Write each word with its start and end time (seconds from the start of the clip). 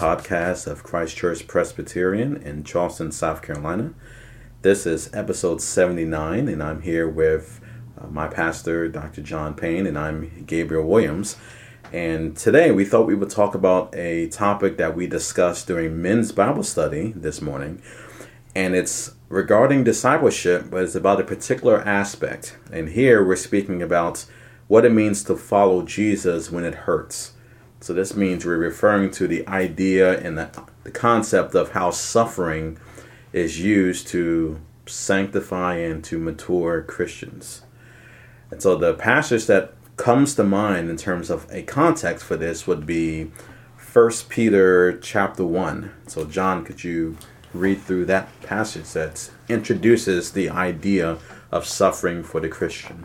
Podcast 0.00 0.66
of 0.66 0.82
Christ 0.82 1.14
Church 1.14 1.46
Presbyterian 1.46 2.38
in 2.38 2.64
Charleston, 2.64 3.12
South 3.12 3.42
Carolina. 3.42 3.92
This 4.62 4.86
is 4.86 5.10
episode 5.12 5.60
79, 5.60 6.48
and 6.48 6.62
I'm 6.62 6.80
here 6.80 7.06
with 7.06 7.60
uh, 8.00 8.06
my 8.06 8.26
pastor, 8.26 8.88
Dr. 8.88 9.20
John 9.20 9.52
Payne, 9.52 9.86
and 9.86 9.98
I'm 9.98 10.46
Gabriel 10.46 10.86
Williams. 10.86 11.36
And 11.92 12.34
today 12.34 12.70
we 12.70 12.86
thought 12.86 13.06
we 13.06 13.14
would 13.14 13.28
talk 13.28 13.54
about 13.54 13.94
a 13.94 14.28
topic 14.28 14.78
that 14.78 14.96
we 14.96 15.06
discussed 15.06 15.66
during 15.66 16.00
men's 16.00 16.32
Bible 16.32 16.62
study 16.62 17.12
this 17.14 17.42
morning, 17.42 17.82
and 18.56 18.74
it's 18.74 19.16
regarding 19.28 19.84
discipleship, 19.84 20.70
but 20.70 20.82
it's 20.82 20.94
about 20.94 21.20
a 21.20 21.24
particular 21.24 21.78
aspect. 21.82 22.56
And 22.72 22.88
here 22.88 23.22
we're 23.22 23.36
speaking 23.36 23.82
about 23.82 24.24
what 24.66 24.86
it 24.86 24.92
means 24.92 25.22
to 25.24 25.36
follow 25.36 25.82
Jesus 25.82 26.50
when 26.50 26.64
it 26.64 26.86
hurts. 26.86 27.34
So 27.80 27.94
this 27.94 28.14
means 28.14 28.44
we're 28.44 28.58
referring 28.58 29.10
to 29.12 29.26
the 29.26 29.46
idea 29.48 30.20
and 30.20 30.36
the, 30.36 30.50
the 30.84 30.90
concept 30.90 31.54
of 31.54 31.72
how 31.72 31.90
suffering 31.90 32.78
is 33.32 33.60
used 33.60 34.06
to 34.08 34.60
sanctify 34.86 35.76
and 35.76 36.04
to 36.04 36.18
mature 36.18 36.82
Christians. 36.82 37.62
And 38.50 38.60
so 38.60 38.76
the 38.76 38.94
passage 38.94 39.46
that 39.46 39.72
comes 39.96 40.34
to 40.34 40.44
mind 40.44 40.90
in 40.90 40.96
terms 40.96 41.30
of 41.30 41.46
a 41.50 41.62
context 41.62 42.24
for 42.24 42.36
this 42.36 42.66
would 42.66 42.86
be 42.86 43.30
First 43.76 44.28
Peter 44.28 44.98
chapter 44.98 45.44
1. 45.44 45.90
So 46.06 46.24
John, 46.24 46.64
could 46.64 46.84
you 46.84 47.16
read 47.54 47.80
through 47.80 48.04
that 48.06 48.28
passage 48.42 48.92
that 48.92 49.30
introduces 49.48 50.32
the 50.32 50.50
idea 50.50 51.18
of 51.50 51.66
suffering 51.66 52.22
for 52.22 52.40
the 52.40 52.48
Christian? 52.48 53.04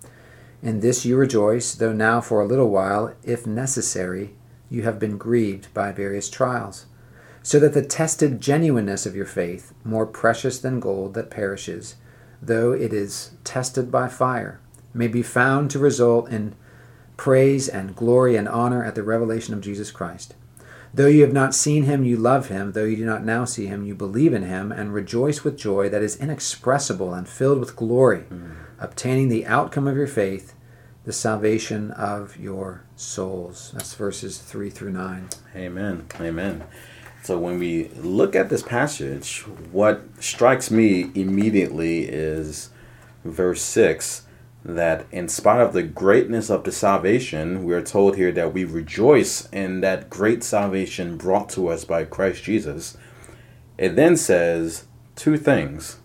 In 0.61 0.79
this 0.79 1.05
you 1.05 1.17
rejoice, 1.17 1.73
though 1.73 1.93
now 1.93 2.21
for 2.21 2.39
a 2.39 2.45
little 2.45 2.69
while, 2.69 3.15
if 3.23 3.47
necessary, 3.47 4.35
you 4.69 4.83
have 4.83 4.99
been 4.99 5.17
grieved 5.17 5.73
by 5.73 5.91
various 5.91 6.29
trials, 6.29 6.85
so 7.41 7.59
that 7.59 7.73
the 7.73 7.83
tested 7.83 8.39
genuineness 8.39 9.07
of 9.07 9.15
your 9.15 9.25
faith, 9.25 9.73
more 9.83 10.05
precious 10.05 10.59
than 10.59 10.79
gold 10.79 11.15
that 11.15 11.31
perishes, 11.31 11.95
though 12.41 12.71
it 12.71 12.93
is 12.93 13.31
tested 13.43 13.91
by 13.91 14.07
fire, 14.07 14.59
may 14.93 15.07
be 15.07 15.23
found 15.23 15.71
to 15.71 15.79
result 15.79 16.29
in 16.29 16.55
praise 17.17 17.67
and 17.67 17.95
glory 17.95 18.35
and 18.35 18.47
honor 18.47 18.83
at 18.83 18.93
the 18.93 19.03
revelation 19.03 19.53
of 19.53 19.61
Jesus 19.61 19.89
Christ. 19.89 20.35
Though 20.93 21.07
you 21.07 21.21
have 21.21 21.33
not 21.33 21.55
seen 21.55 21.83
him, 21.83 22.03
you 22.03 22.17
love 22.17 22.49
him. 22.49 22.73
Though 22.73 22.83
you 22.83 22.97
do 22.97 23.05
not 23.05 23.23
now 23.23 23.45
see 23.45 23.67
him, 23.67 23.85
you 23.85 23.95
believe 23.95 24.33
in 24.33 24.43
him 24.43 24.71
and 24.71 24.93
rejoice 24.93 25.43
with 25.43 25.57
joy 25.57 25.87
that 25.89 26.01
is 26.01 26.17
inexpressible 26.17 27.13
and 27.13 27.27
filled 27.27 27.59
with 27.59 27.77
glory, 27.77 28.25
mm. 28.29 28.55
obtaining 28.77 29.29
the 29.29 29.45
outcome 29.45 29.87
of 29.87 29.95
your 29.95 30.07
faith, 30.07 30.53
the 31.05 31.13
salvation 31.13 31.91
of 31.91 32.37
your 32.37 32.83
souls. 32.97 33.71
That's 33.73 33.93
verses 33.93 34.37
3 34.37 34.69
through 34.69 34.91
9. 34.91 35.29
Amen. 35.55 36.07
Amen. 36.19 36.63
So 37.23 37.37
when 37.37 37.57
we 37.57 37.87
look 37.89 38.35
at 38.35 38.49
this 38.49 38.63
passage, 38.63 39.41
what 39.71 40.01
strikes 40.19 40.69
me 40.69 41.11
immediately 41.15 42.03
is 42.03 42.69
verse 43.23 43.61
6 43.61 44.23
that 44.63 45.07
in 45.11 45.27
spite 45.27 45.59
of 45.59 45.73
the 45.73 45.83
greatness 45.83 46.49
of 46.49 46.63
the 46.63 46.71
salvation, 46.71 47.63
we 47.63 47.73
are 47.73 47.81
told 47.81 48.15
here 48.15 48.31
that 48.31 48.53
we 48.53 48.63
rejoice 48.63 49.49
in 49.51 49.81
that 49.81 50.09
great 50.09 50.43
salvation 50.43 51.17
brought 51.17 51.49
to 51.49 51.67
us 51.67 51.83
by 51.83 52.03
Christ 52.03 52.43
Jesus. 52.43 52.95
It 53.77 53.95
then 53.95 54.15
says 54.15 54.85
two 55.15 55.37
things. 55.37 55.97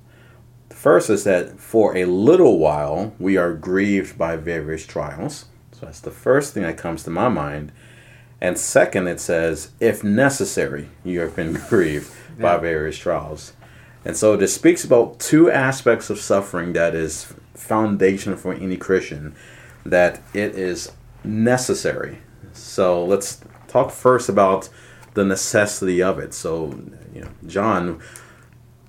The 0.71 0.77
first 0.77 1.11
is 1.11 1.25
that 1.25 1.61
for 1.61 1.97
a 1.97 2.07
little 2.07 2.59
while 2.59 3.15
we 3.19 3.37
are 3.37 3.53
grieved 3.53 4.17
by 4.17 4.37
various 4.37 4.87
trials. 4.87 5.47
So 5.73 5.85
that's 5.85 6.01
the 6.01 6.11
first 6.11 6.55
thing 6.55 6.63
that 6.63 6.79
comes 6.79 7.03
to 7.03 7.11
my 7.11 7.29
mind. 7.29 7.73
And 8.41 8.59
second, 8.59 9.09
it 9.09 9.21
says, 9.21 9.71
if 9.81 10.03
necessary, 10.03 10.89
you 11.05 11.21
have 11.21 11.37
been 11.37 11.55
grieved 11.69 12.11
yeah. 12.39 12.43
by 12.43 12.57
various 12.59 12.97
trials. 12.97 13.53
And 14.07 14.17
so 14.17 14.37
this 14.37 14.55
speaks 14.55 14.85
about 14.85 15.19
two 15.19 15.51
aspects 15.51 16.11
of 16.11 16.21
suffering 16.21 16.73
that 16.75 16.95
is 16.95 17.35
foundation 17.57 18.37
for 18.37 18.53
any 18.53 18.77
Christian 18.77 19.35
that 19.85 20.21
it 20.35 20.55
is 20.55 20.93
necessary. 21.25 22.19
So 22.53 23.05
let's 23.05 23.41
talk 23.69 23.91
first 23.91 24.29
about 24.29 24.69
the 25.15 25.25
necessity 25.25 26.03
of 26.03 26.19
it. 26.19 26.35
So, 26.35 26.79
you 27.15 27.23
know, 27.23 27.29
John, 27.47 28.01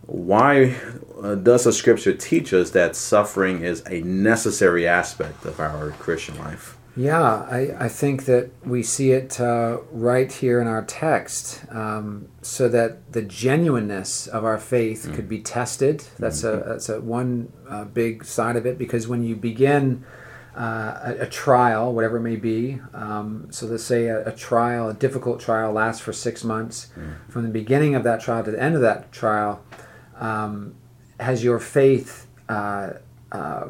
why 0.08 0.76
uh, 1.22 1.36
does 1.36 1.66
the 1.66 1.74
scripture 1.74 2.14
teach 2.14 2.54
us 2.54 2.72
that 2.72 2.96
suffering 2.96 3.64
is 3.64 3.84
a 3.90 4.02
necessary 4.02 4.88
aspect 4.88 5.46
of 5.46 5.60
our 5.60 5.92
Christian 5.92 6.38
life? 6.38 6.77
Yeah, 6.98 7.22
I, 7.22 7.76
I 7.80 7.90
think 7.90 8.26
that 8.26 8.50
we 8.66 8.82
see 8.82 9.12
it 9.12 9.40
uh, 9.40 9.78
right 9.92 10.32
here 10.32 10.60
in 10.60 10.68
our 10.68 10.84
text, 10.84 11.64
um, 11.70 12.28
so 12.42 12.68
that 12.70 13.14
the 13.14 13.22
genuineness 13.22 14.26
of 14.26 14.44
our 14.44 14.58
faith 14.58 15.04
mm-hmm. 15.04 15.16
could 15.16 15.30
be 15.30 15.40
tested. 15.40 16.06
That's 16.18 16.42
mm-hmm. 16.42 16.70
a 16.70 16.74
that's 16.74 16.90
a 16.90 17.00
one 17.00 17.54
uh, 17.70 17.86
big 17.86 18.26
side 18.26 18.56
of 18.56 18.66
it 18.66 18.80
because 18.80 19.08
when 19.08 19.24
you 19.24 19.36
begin 19.36 20.04
uh, 20.58 21.00
a, 21.04 21.18
a, 21.20 21.28
trial, 21.28 21.94
whatever 21.94 22.18
it 22.18 22.22
may 22.22 22.36
be, 22.36 22.82
um, 22.96 23.48
so 23.52 23.68
let's 23.68 23.84
say 23.84 24.08
a, 24.08 24.28
a, 24.30 24.32
trial, 24.36 24.90
a 24.90 24.94
difficult 24.96 25.40
trial, 25.40 25.72
lasts 25.72 26.02
for 26.02 26.12
six 26.12 26.44
months. 26.44 26.88
Mm-hmm. 26.98 27.32
From 27.32 27.44
the 27.44 27.50
beginning 27.50 27.94
of 27.94 28.04
that 28.06 28.22
trial 28.22 28.44
to 28.44 28.50
the 28.50 28.62
end 28.62 28.74
of 28.74 28.82
that 28.82 29.12
trial, 29.12 29.64
um, 30.16 30.74
has 31.20 31.44
your 31.44 31.60
faith 31.60 32.26
uh, 32.50 32.94
uh, 33.32 33.68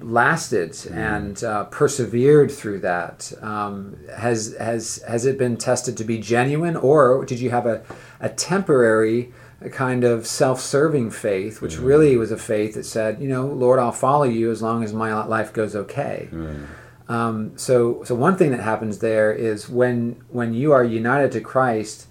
lasted 0.00 0.70
mm. 0.72 0.94
and 0.94 1.44
uh, 1.44 1.64
persevered 1.64 2.50
through 2.50 2.80
that? 2.80 3.32
Um, 3.42 3.96
has 4.16 4.56
has 4.58 5.02
has 5.06 5.24
it 5.26 5.38
been 5.38 5.56
tested 5.56 5.96
to 5.96 6.04
be 6.04 6.18
genuine, 6.18 6.76
or 6.76 7.24
did 7.24 7.40
you 7.40 7.50
have 7.50 7.66
a 7.66 7.82
a 8.20 8.28
temporary 8.28 9.32
kind 9.72 10.04
of 10.04 10.26
self-serving 10.26 11.10
faith, 11.10 11.62
which 11.62 11.76
mm. 11.76 11.86
really 11.86 12.16
was 12.16 12.30
a 12.30 12.36
faith 12.36 12.74
that 12.74 12.84
said, 12.84 13.20
you 13.20 13.28
know, 13.28 13.46
Lord, 13.46 13.78
I'll 13.78 13.90
follow 13.90 14.24
you 14.24 14.50
as 14.50 14.60
long 14.60 14.84
as 14.84 14.92
my 14.92 15.24
life 15.24 15.52
goes 15.52 15.74
okay. 15.74 16.28
Mm. 16.30 16.66
Um, 17.08 17.56
so 17.56 18.02
so 18.04 18.14
one 18.14 18.36
thing 18.36 18.50
that 18.50 18.60
happens 18.60 18.98
there 18.98 19.32
is 19.32 19.68
when 19.68 20.22
when 20.28 20.54
you 20.54 20.72
are 20.72 20.84
united 20.84 21.32
to 21.32 21.40
Christ. 21.40 22.08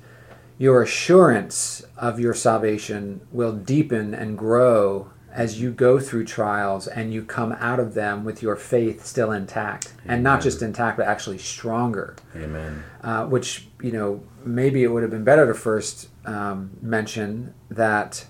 Your 0.58 0.84
assurance 0.84 1.84
of 1.98 2.18
your 2.18 2.34
salvation 2.34 3.20
will 3.30 3.52
deepen 3.52 4.14
and 4.14 4.38
grow 4.38 5.10
as 5.36 5.60
you 5.60 5.70
go 5.70 6.00
through 6.00 6.24
trials 6.24 6.88
and 6.88 7.14
you 7.14 7.22
come 7.22 7.52
out 7.60 7.78
of 7.78 7.94
them 7.94 8.24
with 8.24 8.42
your 8.42 8.56
faith 8.56 9.06
still 9.06 9.32
intact. 9.34 9.94
Amen. 10.06 10.16
and 10.16 10.24
not 10.24 10.42
just 10.42 10.62
intact 10.62 10.98
but 10.98 11.06
actually 11.06 11.38
stronger. 11.38 12.16
Amen. 12.36 12.84
Uh, 13.04 13.26
which 13.26 13.68
you 13.82 13.92
know 13.92 14.24
maybe 14.44 14.84
it 14.84 14.88
would 14.88 15.04
have 15.04 15.12
been 15.12 15.26
better 15.26 15.46
to 15.46 15.54
first 15.54 16.08
um, 16.26 16.72
mention 16.82 17.54
that 17.70 18.26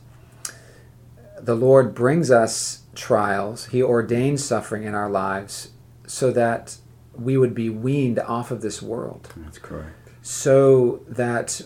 the 1.40 1.56
lord 1.56 1.94
brings 1.94 2.31
us 2.31 2.81
trials. 2.96 3.68
He 3.68 3.84
ordains 3.84 4.44
suffering 4.44 4.84
in 4.84 4.96
our 4.96 5.10
lives 5.10 5.69
so 6.07 6.31
that 6.31 6.78
we 7.13 7.38
would 7.38 7.54
be 7.54 7.69
weaned 7.69 8.19
off 8.19 8.50
of 8.52 8.62
this 8.62 8.81
world. 8.81 9.31
That's 9.38 9.60
correct. 9.60 9.96
So 10.24 11.02
that 11.07 11.62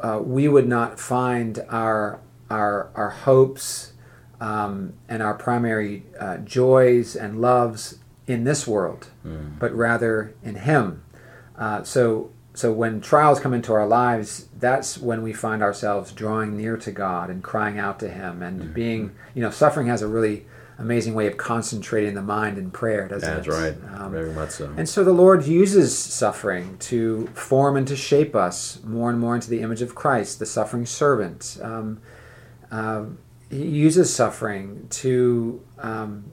uh, 0.00 0.20
we 0.22 0.48
would 0.48 0.66
not 0.66 0.98
find 0.98 1.62
our 1.68 2.20
our 2.48 2.90
our 2.94 3.10
hopes 3.10 3.92
um, 4.40 4.94
and 5.08 5.22
our 5.22 5.34
primary 5.34 6.04
uh, 6.18 6.38
joys 6.38 7.14
and 7.14 7.40
loves 7.40 7.98
in 8.26 8.44
this 8.44 8.66
world, 8.66 9.08
mm. 9.24 9.58
but 9.58 9.74
rather 9.74 10.34
in 10.42 10.56
Him. 10.56 11.02
Uh, 11.56 11.82
so, 11.82 12.30
so 12.54 12.72
when 12.72 13.00
trials 13.00 13.38
come 13.38 13.52
into 13.52 13.72
our 13.72 13.86
lives, 13.86 14.48
that's 14.58 14.96
when 14.96 15.22
we 15.22 15.32
find 15.32 15.62
ourselves 15.62 16.12
drawing 16.12 16.56
near 16.56 16.76
to 16.78 16.90
God 16.90 17.28
and 17.28 17.42
crying 17.42 17.78
out 17.78 18.00
to 18.00 18.08
Him 18.08 18.42
and 18.42 18.62
mm. 18.62 18.74
being, 18.74 19.14
you 19.34 19.42
know, 19.42 19.50
suffering 19.50 19.88
has 19.88 20.00
a 20.00 20.08
really 20.08 20.46
amazing 20.78 21.12
way 21.12 21.26
of 21.26 21.36
concentrating 21.36 22.14
the 22.14 22.22
mind 22.22 22.56
in 22.56 22.70
prayer, 22.70 23.06
doesn't 23.06 23.28
That's 23.28 23.46
it? 23.46 23.50
That's 23.50 23.82
right. 23.82 24.00
Um, 24.00 24.12
Very 24.12 24.32
much 24.32 24.50
so. 24.50 24.72
And 24.78 24.88
so 24.88 25.04
the 25.04 25.12
Lord 25.12 25.44
uses 25.44 25.96
suffering 25.96 26.78
to 26.78 27.26
form 27.34 27.76
and 27.76 27.86
to 27.86 27.96
shape 27.96 28.34
us 28.34 28.82
more 28.82 29.10
and 29.10 29.20
more 29.20 29.34
into 29.34 29.50
the 29.50 29.60
image 29.60 29.82
of 29.82 29.94
Christ, 29.94 30.38
the 30.38 30.46
suffering 30.46 30.86
servant. 30.86 31.58
Um, 31.60 32.00
uh, 32.70 33.04
he 33.50 33.66
uses 33.66 34.14
suffering 34.14 34.86
to 34.90 35.60
um, 35.78 36.32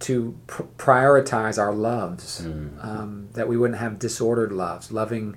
to 0.00 0.36
pr- 0.48 0.64
prioritize 0.76 1.58
our 1.58 1.72
loves, 1.72 2.42
mm. 2.42 2.84
um, 2.84 3.28
that 3.34 3.46
we 3.46 3.56
wouldn't 3.56 3.78
have 3.78 4.00
disordered 4.00 4.50
loves, 4.50 4.90
loving 4.90 5.36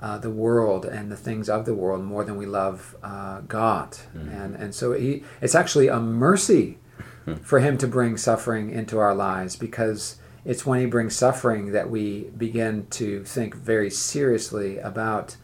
uh, 0.00 0.18
the 0.18 0.30
world 0.30 0.84
and 0.84 1.12
the 1.12 1.16
things 1.16 1.48
of 1.48 1.64
the 1.64 1.74
world 1.74 2.02
more 2.02 2.24
than 2.24 2.36
we 2.36 2.46
love 2.46 2.96
uh, 3.02 3.40
God. 3.42 3.96
And, 4.14 4.56
and 4.56 4.74
so 4.74 4.92
he, 4.92 5.22
it's 5.40 5.54
actually 5.54 5.88
a 5.88 6.00
mercy 6.00 6.78
for 7.42 7.60
him 7.60 7.78
to 7.78 7.86
bring 7.86 8.16
suffering 8.16 8.70
into 8.70 8.98
our 8.98 9.14
lives 9.14 9.54
because 9.54 10.16
it's 10.44 10.66
when 10.66 10.80
he 10.80 10.86
brings 10.86 11.14
suffering 11.14 11.72
that 11.72 11.90
we 11.90 12.24
begin 12.36 12.86
to 12.90 13.22
think 13.24 13.54
very 13.54 13.90
seriously 13.90 14.78
about 14.78 15.36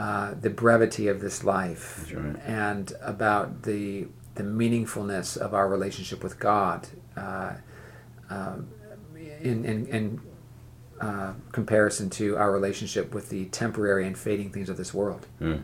uh, 0.00 0.32
the 0.40 0.48
brevity 0.48 1.08
of 1.08 1.20
this 1.20 1.44
life 1.44 2.10
right. 2.14 2.34
and 2.46 2.94
about 3.02 3.64
the 3.64 4.06
the 4.34 4.42
meaningfulness 4.42 5.36
of 5.36 5.52
our 5.52 5.68
relationship 5.68 6.22
with 6.22 6.38
God 6.38 6.88
uh, 7.18 7.52
um, 8.30 8.70
in 9.42 9.66
in, 9.66 9.86
in 9.88 10.20
uh, 11.02 11.34
comparison 11.52 12.08
to 12.08 12.34
our 12.38 12.50
relationship 12.50 13.12
with 13.12 13.28
the 13.28 13.44
temporary 13.46 14.06
and 14.06 14.16
fading 14.16 14.50
things 14.50 14.70
of 14.70 14.78
this 14.78 14.94
world. 14.94 15.26
hmm 15.38 15.58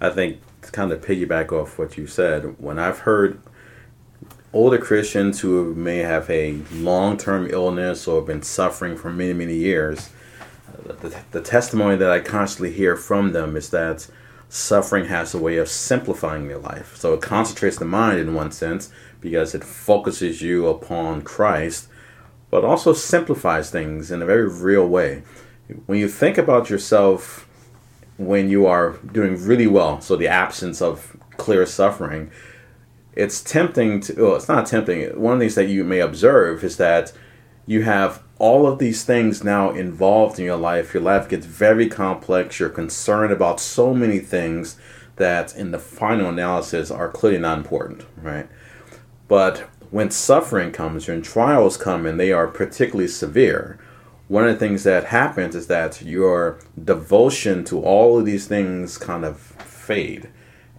I 0.00 0.10
think 0.10 0.40
to 0.62 0.72
kind 0.72 0.90
of 0.90 1.00
piggyback 1.00 1.52
off 1.52 1.78
what 1.78 1.96
you 1.96 2.08
said, 2.08 2.56
when 2.58 2.80
I've 2.80 3.00
heard 3.00 3.40
older 4.52 4.78
Christians 4.78 5.38
who 5.38 5.72
may 5.76 5.98
have 5.98 6.28
a 6.28 6.54
long 6.72 7.16
term 7.16 7.46
illness 7.48 8.08
or 8.08 8.16
have 8.16 8.26
been 8.26 8.42
suffering 8.42 8.96
for 8.96 9.12
many, 9.12 9.34
many 9.34 9.54
years, 9.54 10.08
uh, 10.08 10.17
the, 10.82 11.22
the 11.30 11.40
testimony 11.40 11.96
that 11.96 12.10
I 12.10 12.20
constantly 12.20 12.72
hear 12.72 12.96
from 12.96 13.32
them 13.32 13.56
is 13.56 13.70
that 13.70 14.08
suffering 14.48 15.06
has 15.06 15.34
a 15.34 15.38
way 15.38 15.58
of 15.58 15.68
simplifying 15.68 16.48
their 16.48 16.58
life. 16.58 16.96
So 16.96 17.14
it 17.14 17.22
concentrates 17.22 17.78
the 17.78 17.84
mind 17.84 18.18
in 18.18 18.34
one 18.34 18.50
sense 18.50 18.90
because 19.20 19.54
it 19.54 19.64
focuses 19.64 20.40
you 20.40 20.66
upon 20.66 21.22
Christ, 21.22 21.88
but 22.50 22.64
also 22.64 22.92
simplifies 22.92 23.70
things 23.70 24.10
in 24.10 24.22
a 24.22 24.26
very 24.26 24.48
real 24.48 24.88
way. 24.88 25.22
When 25.86 25.98
you 25.98 26.08
think 26.08 26.38
about 26.38 26.70
yourself 26.70 27.48
when 28.18 28.50
you 28.50 28.66
are 28.66 28.98
doing 29.12 29.42
really 29.42 29.66
well, 29.66 30.00
so 30.00 30.16
the 30.16 30.28
absence 30.28 30.82
of 30.82 31.16
clear 31.36 31.64
suffering, 31.64 32.30
it's 33.14 33.42
tempting 33.42 34.00
to, 34.00 34.14
well, 34.14 34.36
it's 34.36 34.48
not 34.48 34.66
tempting. 34.66 35.20
One 35.20 35.34
of 35.34 35.38
the 35.38 35.44
things 35.44 35.54
that 35.54 35.68
you 35.68 35.84
may 35.84 36.00
observe 36.00 36.64
is 36.64 36.76
that 36.76 37.12
you 37.68 37.82
have 37.82 38.22
all 38.38 38.66
of 38.66 38.78
these 38.78 39.04
things 39.04 39.44
now 39.44 39.70
involved 39.70 40.38
in 40.38 40.46
your 40.46 40.56
life. 40.56 40.94
Your 40.94 41.02
life 41.02 41.28
gets 41.28 41.44
very 41.44 41.86
complex. 41.86 42.58
You're 42.58 42.70
concerned 42.70 43.30
about 43.30 43.60
so 43.60 43.92
many 43.92 44.20
things 44.20 44.78
that, 45.16 45.54
in 45.54 45.70
the 45.70 45.78
final 45.78 46.30
analysis, 46.30 46.90
are 46.90 47.10
clearly 47.10 47.38
not 47.38 47.58
important, 47.58 48.06
right? 48.16 48.48
But 49.28 49.68
when 49.90 50.10
suffering 50.10 50.72
comes, 50.72 51.06
when 51.06 51.20
trials 51.20 51.76
come, 51.76 52.06
and 52.06 52.18
they 52.18 52.32
are 52.32 52.46
particularly 52.46 53.08
severe, 53.08 53.78
one 54.28 54.48
of 54.48 54.54
the 54.54 54.58
things 54.58 54.84
that 54.84 55.04
happens 55.04 55.54
is 55.54 55.66
that 55.66 56.00
your 56.00 56.60
devotion 56.82 57.64
to 57.64 57.82
all 57.82 58.18
of 58.18 58.24
these 58.24 58.46
things 58.46 58.96
kind 58.96 59.26
of 59.26 59.38
fade. 59.38 60.30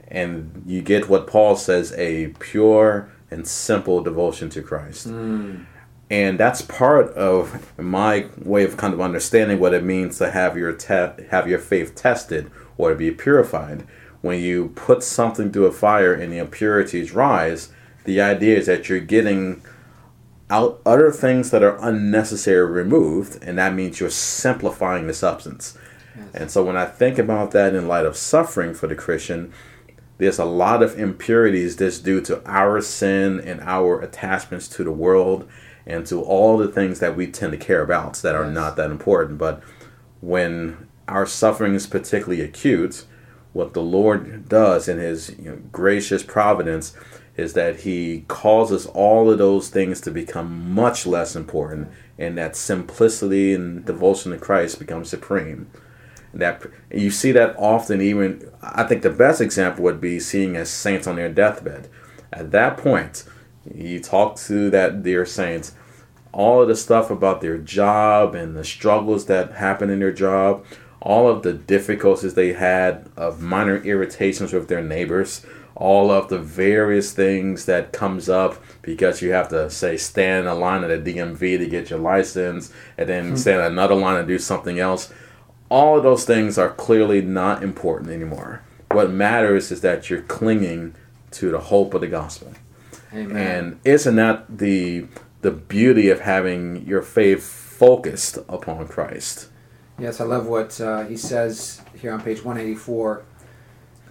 And 0.08 0.64
you 0.66 0.82
get 0.82 1.08
what 1.08 1.28
Paul 1.28 1.56
says 1.56 1.94
a 1.94 2.30
pure 2.40 3.12
and 3.30 3.48
simple 3.48 4.02
devotion 4.02 4.50
to 4.50 4.64
Christ. 4.64 5.08
Mm. 5.08 5.66
And 6.10 6.40
that's 6.40 6.62
part 6.64 7.10
of 7.14 7.72
my 7.78 8.28
way 8.44 8.64
of 8.64 8.78
kind 8.78 8.94
of 8.94 9.02
understanding 9.02 9.60
what 9.60 9.74
it 9.74 9.84
means 9.84 10.18
to 10.18 10.32
have 10.32 10.58
your 10.58 10.74
te- 10.74 11.26
have 11.30 11.48
your 11.48 11.60
faith 11.60 11.94
tested 11.94 12.50
or 12.78 12.90
to 12.90 12.96
be 12.96 13.12
purified. 13.12 13.86
When 14.22 14.40
you 14.40 14.70
put 14.70 15.04
something 15.04 15.52
through 15.52 15.68
a 15.68 15.72
fire 15.72 16.14
and 16.14 16.34
the 16.34 16.40
impurities 16.40 17.14
rise, 17.14 17.72
the 18.06 18.20
idea 18.20 18.58
is 18.58 18.66
that 18.66 18.90
you're 18.90 19.00
getting 19.00 19.62
out 20.50 20.82
other 20.86 21.12
things 21.12 21.52
that 21.52 21.62
are 21.62 21.78
unnecessary 21.80 22.66
removed, 22.66 23.38
and 23.44 23.58
that 23.60 23.76
means 23.76 24.00
you're 24.00 24.10
simplifying 24.10 25.06
the 25.06 25.14
substance. 25.14 25.78
And 26.34 26.50
so 26.50 26.64
when 26.64 26.76
I 26.76 26.86
think 26.86 27.20
about 27.20 27.52
that 27.52 27.76
in 27.76 27.88
light 27.88 28.06
of 28.06 28.18
suffering 28.18 28.74
for 28.74 28.88
the 28.88 28.96
Christian, 28.96 29.54
there's 30.18 30.40
a 30.40 30.46
lot 30.46 30.84
of 30.84 31.00
impurities 31.00 31.78
that's 31.78 32.00
due 32.00 32.20
to 32.22 32.42
our 32.50 32.82
sin 32.82 33.40
and 33.40 33.62
our 33.62 34.02
attachments 34.02 34.68
to 34.70 34.84
the 34.84 34.92
world 34.92 35.48
and 35.90 36.06
to 36.06 36.22
all 36.22 36.58
the 36.58 36.68
things 36.68 37.00
that 37.00 37.18
we 37.18 37.28
tend 37.28 37.52
to 37.52 37.58
care 37.58 37.82
about 37.82 38.14
that 38.18 38.36
are 38.36 38.46
Yes. 38.46 38.54
not 38.54 38.76
that 38.78 38.92
important. 38.92 39.40
But 39.40 39.62
when 40.22 40.88
our 41.08 41.26
suffering 41.26 41.74
is 41.74 41.88
particularly 41.88 42.42
acute, 42.42 43.06
what 43.54 43.74
the 43.74 43.82
Lord 43.82 44.48
does 44.48 44.88
in 44.88 45.00
His 45.00 45.32
you 45.40 45.50
know, 45.50 45.58
gracious 45.72 46.22
providence 46.22 46.94
is 47.36 47.54
that 47.54 47.78
He 47.78 48.26
causes 48.28 48.86
all 48.86 49.32
of 49.32 49.40
those 49.40 49.70
things 49.70 50.00
to 50.02 50.12
become 50.12 50.72
much 50.72 51.08
less 51.08 51.36
important, 51.36 51.88
and 52.18 52.38
that 52.38 52.56
simplicity 52.56 53.54
and 53.54 53.84
devotion 53.84 54.32
to 54.32 54.38
Christ 54.38 54.78
becomes 54.78 55.10
supreme. 55.10 55.68
And 56.32 56.42
that 56.42 56.62
you 56.94 57.10
see 57.10 57.32
that 57.32 57.56
often. 57.58 58.02
Even 58.02 58.48
I 58.62 58.84
think 58.84 59.02
the 59.02 59.10
best 59.10 59.42
example 59.42 59.84
would 59.86 60.00
be 60.00 60.20
seeing 60.20 60.56
as 60.56 60.70
saints 60.70 61.08
on 61.08 61.16
their 61.16 61.30
deathbed. 61.30 61.88
At 62.32 62.52
that 62.52 62.78
point, 62.78 63.24
you 63.74 64.00
talk 64.00 64.36
to 64.38 64.70
that 64.70 65.04
dear 65.04 65.26
saints, 65.26 65.74
all 66.32 66.62
of 66.62 66.68
the 66.68 66.76
stuff 66.76 67.10
about 67.10 67.42
their 67.42 67.58
job 67.58 68.36
and 68.36 68.56
the 68.56 68.64
struggles 68.64 69.26
that 69.26 69.54
happen 69.54 69.90
in 69.90 70.00
their 70.00 70.12
job, 70.12 70.66
all 71.02 71.28
of 71.28 71.44
the 71.44 71.54
difficulties 71.54 72.34
they 72.34 72.54
had 72.54 73.10
of 73.16 73.42
minor 73.42 73.78
irritations 73.78 74.54
with 74.54 74.68
their 74.68 74.84
neighbors, 74.84 75.46
all 75.76 76.12
of 76.12 76.28
the 76.28 76.38
various 76.38 77.14
things 77.14 77.66
that 77.66 77.94
comes 77.94 78.28
up 78.28 78.62
because 78.82 79.22
you 79.22 79.32
have 79.32 79.48
to 79.48 79.70
say 79.70 79.96
stand 79.96 80.46
in 80.46 80.52
a 80.52 80.56
line 80.56 80.84
at 80.84 80.92
a 80.92 80.98
DMV 80.98 81.58
to 81.58 81.68
get 81.68 81.90
your 81.90 82.00
license 82.00 82.72
and 82.98 83.08
then 83.08 83.30
hmm. 83.30 83.36
stand 83.36 83.62
in 83.62 83.72
another 83.72 83.96
line 83.96 84.18
and 84.18 84.28
do 84.28 84.38
something 84.38 84.78
else. 84.78 85.12
All 85.70 85.98
of 85.98 86.04
those 86.04 86.26
things 86.26 86.58
are 86.58 86.70
clearly 86.70 87.22
not 87.22 87.64
important 87.64 88.10
anymore. 88.10 88.62
What 88.92 89.12
matters 89.12 89.72
is 89.72 89.82
that 89.82 90.10
you're 90.10 90.24
clinging 90.24 90.96
to 91.32 91.52
the 91.52 91.60
hope 91.60 91.94
of 91.94 92.02
the 92.02 92.08
gospel. 92.08 92.54
Amen. 93.14 93.36
And 93.36 93.80
isn't 93.84 94.16
that 94.16 94.58
the 94.58 95.08
the 95.42 95.52
beauty 95.52 96.10
of 96.10 96.20
having 96.20 96.86
your 96.86 97.02
faith 97.02 97.44
focused 97.44 98.38
upon 98.50 98.88
Christ? 98.88 99.50
Yes, 99.98 100.20
I 100.20 100.26
love 100.26 100.48
what 100.48 100.80
uh, 100.82 101.06
he 101.06 101.18
says 101.18 101.82
here 102.00 102.14
on 102.14 102.22
page 102.22 102.44
184. 102.44 103.24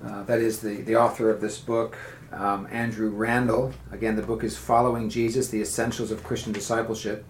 Uh, 0.05 0.23
that 0.25 0.40
is 0.40 0.61
the, 0.61 0.83
the 0.83 0.97
author 0.97 1.31
of 1.31 1.40
this 1.40 1.59
book, 1.59 1.97
um, 2.33 2.69
Andrew 2.71 3.11
Randall. 3.11 3.73
Again, 3.90 4.17
the 4.17 4.23
book 4.23 4.45
is 4.45 4.57
Following 4.57 5.11
Jesus 5.11 5.49
The 5.49 5.61
Essentials 5.61 6.11
of 6.11 6.23
Christian 6.23 6.52
Discipleship. 6.52 7.26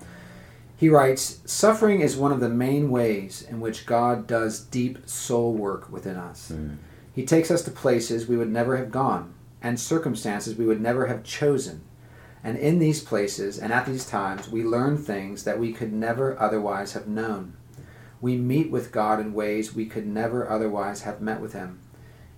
He 0.77 0.89
writes 0.89 1.41
Suffering 1.45 2.01
is 2.01 2.17
one 2.17 2.31
of 2.31 2.41
the 2.41 2.49
main 2.49 2.91
ways 2.91 3.43
in 3.49 3.61
which 3.61 3.87
God 3.87 4.27
does 4.27 4.61
deep 4.61 5.09
soul 5.09 5.55
work 5.55 5.91
within 5.91 6.17
us. 6.17 6.53
He 7.13 7.25
takes 7.25 7.51
us 7.51 7.63
to 7.63 7.71
places 7.71 8.29
we 8.29 8.37
would 8.37 8.51
never 8.51 8.77
have 8.77 8.93
gone 8.93 9.35
and 9.62 9.79
circumstances 9.79 10.57
we 10.57 10.67
would 10.67 10.81
never 10.81 11.07
have 11.07 11.25
chosen. 11.25 11.83
And 12.45 12.57
in 12.57 12.79
these 12.79 13.03
places 13.03 13.59
and 13.59 13.73
at 13.73 13.87
these 13.87 14.07
times, 14.07 14.49
we 14.49 14.62
learn 14.62 14.99
things 14.99 15.45
that 15.45 15.59
we 15.59 15.73
could 15.73 15.93
never 15.93 16.38
otherwise 16.41 16.93
have 16.93 17.09
known. 17.09 17.55
We 18.21 18.37
meet 18.37 18.71
with 18.71 18.93
God 18.93 19.21
in 19.21 19.33
ways 19.33 19.75
we 19.75 19.87
could 19.87 20.07
never 20.07 20.49
otherwise 20.49 21.03
have 21.03 21.21
met 21.21 21.41
with 21.41 21.53
Him. 21.53 21.81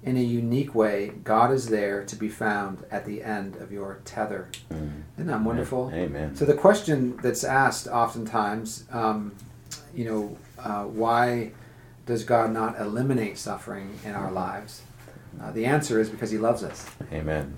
In 0.03 0.17
a 0.17 0.21
unique 0.21 0.75
way, 0.75 1.13
God 1.25 1.53
is 1.53 1.69
there 1.69 2.05
to 2.07 2.17
be 2.17 2.31
found 2.31 2.85
at 2.91 3.05
the 3.05 3.23
end 3.23 3.57
of 3.57 3.71
your 3.71 4.01
tether. 4.07 4.49
Isn't 4.71 5.27
that 5.27 5.43
wonderful? 5.43 5.91
Amen. 5.93 6.35
So 6.35 6.47
the 6.47 6.55
question 6.55 7.19
that's 7.19 7.45
asked 7.45 7.87
oftentimes, 7.87 8.85
um, 8.91 9.35
you 9.95 10.07
know, 10.07 10.39
uh, 10.59 10.85
why 10.85 11.53
does 12.07 12.25
God 12.25 12.51
not 12.53 12.81
eliminate 12.81 13.37
suffering 13.37 13.99
in 14.05 14.15
our 14.15 14.33
lives? 14.33 14.83
Uh, 15.41 15.51
the 15.53 15.65
answer 15.67 16.01
is 16.01 16.09
because 16.09 16.31
He 16.31 16.39
loves 16.39 16.63
us. 16.63 16.87
Amen. 17.13 17.55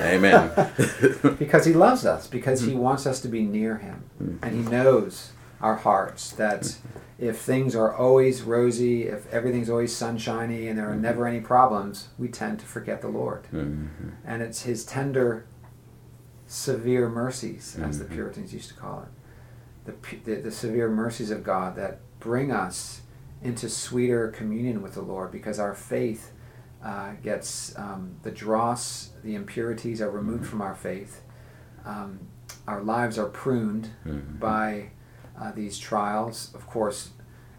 Amen. 0.00 0.50
Because 1.38 1.64
He 1.64 1.72
loves 1.72 2.04
us. 2.04 2.26
Because 2.26 2.60
He 2.62 2.74
wants 2.74 3.06
us 3.06 3.20
to 3.22 3.28
be 3.28 3.42
near 3.42 3.78
Him, 3.78 4.04
and 4.42 4.54
He 4.54 4.62
knows 4.70 5.32
our 5.60 5.76
hearts 5.76 6.32
that 6.32 6.76
if 7.18 7.38
things 7.40 7.74
are 7.74 7.94
always 7.94 8.42
rosy, 8.42 9.04
if 9.04 9.26
everything's 9.32 9.70
always 9.70 9.94
sunshiny, 9.96 10.68
and 10.68 10.78
there 10.78 10.88
are 10.90 10.96
never 10.96 11.26
any 11.26 11.40
problems, 11.40 12.08
we 12.18 12.28
tend 12.28 12.60
to 12.60 12.66
forget 12.66 13.00
the 13.00 13.08
Lord. 13.08 13.44
Mhm. 13.52 13.88
And 14.24 14.42
it's 14.42 14.62
His 14.62 14.84
tender, 14.84 15.46
severe 16.46 17.08
mercies, 17.08 17.76
as 17.82 17.98
the 17.98 18.04
Mhm. 18.04 18.10
Puritans 18.10 18.52
used 18.54 18.68
to 18.68 18.74
call 18.74 19.06
it, 19.06 19.08
the, 19.86 20.16
the 20.24 20.40
the 20.42 20.50
severe 20.50 20.88
mercies 20.88 21.30
of 21.30 21.42
God 21.42 21.74
that 21.76 22.00
bring 22.20 22.50
us 22.52 23.00
into 23.42 23.68
sweeter 23.68 24.28
communion 24.28 24.82
with 24.82 24.94
the 24.94 25.02
Lord, 25.02 25.30
because 25.32 25.58
our 25.58 25.74
faith 25.74 26.32
uh, 26.84 27.12
gets 27.22 27.76
um, 27.78 28.16
the 28.22 28.30
dross, 28.30 29.10
the 29.24 29.34
impurities 29.34 30.00
are 30.00 30.10
removed 30.10 30.46
from 30.46 30.60
our 30.62 30.74
faith. 30.74 31.22
Um, 31.84 32.20
our 32.68 32.82
lives 32.82 33.18
are 33.18 33.26
pruned 33.26 33.90
Mhm. 34.04 34.38
by 34.38 34.90
uh, 35.38 35.52
these 35.52 35.78
trials. 35.78 36.50
Of 36.54 36.66
course, 36.66 37.10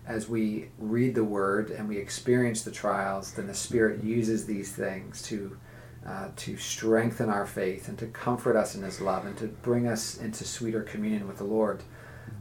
as 0.07 0.27
we 0.27 0.69
read 0.79 1.13
the 1.15 1.23
Word 1.23 1.69
and 1.69 1.87
we 1.87 1.97
experience 1.97 2.63
the 2.63 2.71
trials, 2.71 3.33
then 3.33 3.47
the 3.47 3.53
Spirit 3.53 4.03
uses 4.03 4.45
these 4.45 4.71
things 4.71 5.21
to 5.23 5.57
uh, 6.05 6.29
to 6.37 6.55
strengthen 6.55 7.29
our 7.29 7.45
faith 7.45 7.89
and 7.89 7.97
to 7.99 8.05
comfort 8.07 8.55
us 8.55 8.75
in 8.75 8.81
His 8.81 9.01
love 9.01 9.25
and 9.25 9.35
to 9.37 9.47
bring 9.47 9.87
us 9.87 10.17
into 10.17 10.45
sweeter 10.45 10.81
communion 10.81 11.27
with 11.27 11.37
the 11.37 11.43
Lord. 11.43 11.83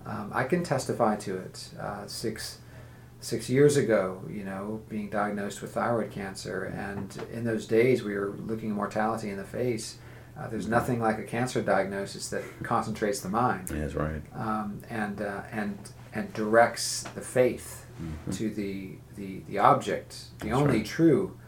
Um, 0.04 0.30
I 0.32 0.44
can 0.44 0.62
testify 0.62 1.16
to 1.16 1.36
it. 1.38 1.70
Uh, 1.80 2.06
six 2.06 2.58
six 3.20 3.48
years 3.48 3.76
ago, 3.76 4.22
you 4.30 4.44
know, 4.44 4.82
being 4.88 5.08
diagnosed 5.08 5.62
with 5.62 5.74
thyroid 5.74 6.10
cancer. 6.10 6.64
And 6.64 7.16
in 7.32 7.44
those 7.44 7.66
days, 7.66 8.02
we 8.02 8.14
were 8.14 8.36
looking 8.38 8.72
mortality 8.72 9.30
in 9.30 9.36
the 9.36 9.44
face. 9.44 9.98
Uh, 10.38 10.48
there's 10.48 10.68
nothing 10.68 11.00
like 11.00 11.18
a 11.18 11.22
cancer 11.22 11.62
diagnosis 11.62 12.28
that 12.28 12.44
concentrates 12.62 13.20
the 13.20 13.28
mind. 13.28 13.68
That's 13.68 13.94
right. 13.94 14.22
Um, 14.34 14.82
and, 14.90 15.22
uh, 15.22 15.42
and, 15.50 15.78
and 16.12 16.32
directs 16.34 17.04
the 17.14 17.22
faith 17.22 17.86
mm-hmm. 18.00 18.30
to 18.32 18.50
the, 18.50 18.98
the, 19.16 19.40
the 19.48 19.58
object, 19.58 20.24
the 20.40 20.48
That's 20.48 20.58
only 20.58 20.78
right. 20.78 20.86
true 20.86 21.38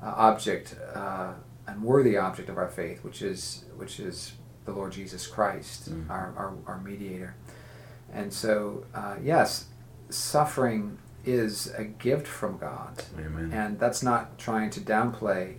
uh, 0.00 0.12
object 0.16 0.76
uh, 0.94 1.32
and 1.66 1.82
worthy 1.82 2.16
object 2.16 2.48
of 2.48 2.56
our 2.56 2.68
faith, 2.68 3.02
which 3.02 3.20
is, 3.20 3.64
which 3.76 3.98
is 3.98 4.34
the 4.64 4.72
Lord 4.72 4.92
Jesus 4.92 5.26
Christ, 5.26 5.90
mm-hmm. 5.90 6.10
our, 6.10 6.32
our, 6.36 6.54
our 6.66 6.80
mediator. 6.80 7.34
And 8.12 8.32
so, 8.32 8.86
uh, 8.94 9.16
yes, 9.20 9.66
suffering 10.08 10.98
is 11.26 11.72
a 11.76 11.84
gift 11.84 12.26
from 12.26 12.56
God. 12.56 13.02
Amen. 13.18 13.50
And 13.52 13.78
that's 13.78 14.02
not 14.02 14.38
trying 14.38 14.70
to 14.70 14.80
downplay 14.80 15.56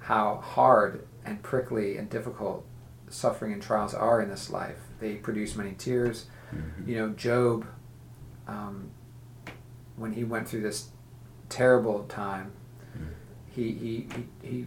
how 0.00 0.36
hard 0.36 1.06
and 1.24 1.42
prickly 1.42 1.96
and 1.96 2.08
difficult 2.08 2.64
suffering 3.08 3.52
and 3.52 3.60
trials 3.60 3.92
are 3.92 4.22
in 4.22 4.28
this 4.30 4.48
life. 4.48 4.78
They 5.00 5.16
produce 5.16 5.56
many 5.56 5.72
tears. 5.72 6.26
Mm-hmm. 6.54 6.88
You 6.88 6.96
know, 6.96 7.08
Job, 7.10 7.66
um, 8.46 8.90
when 9.96 10.12
he 10.12 10.22
went 10.22 10.48
through 10.48 10.62
this 10.62 10.90
terrible 11.48 12.04
time, 12.04 12.52
mm-hmm. 12.96 13.10
he, 13.50 13.72
he, 13.72 14.08
he, 14.42 14.48
he 14.48 14.66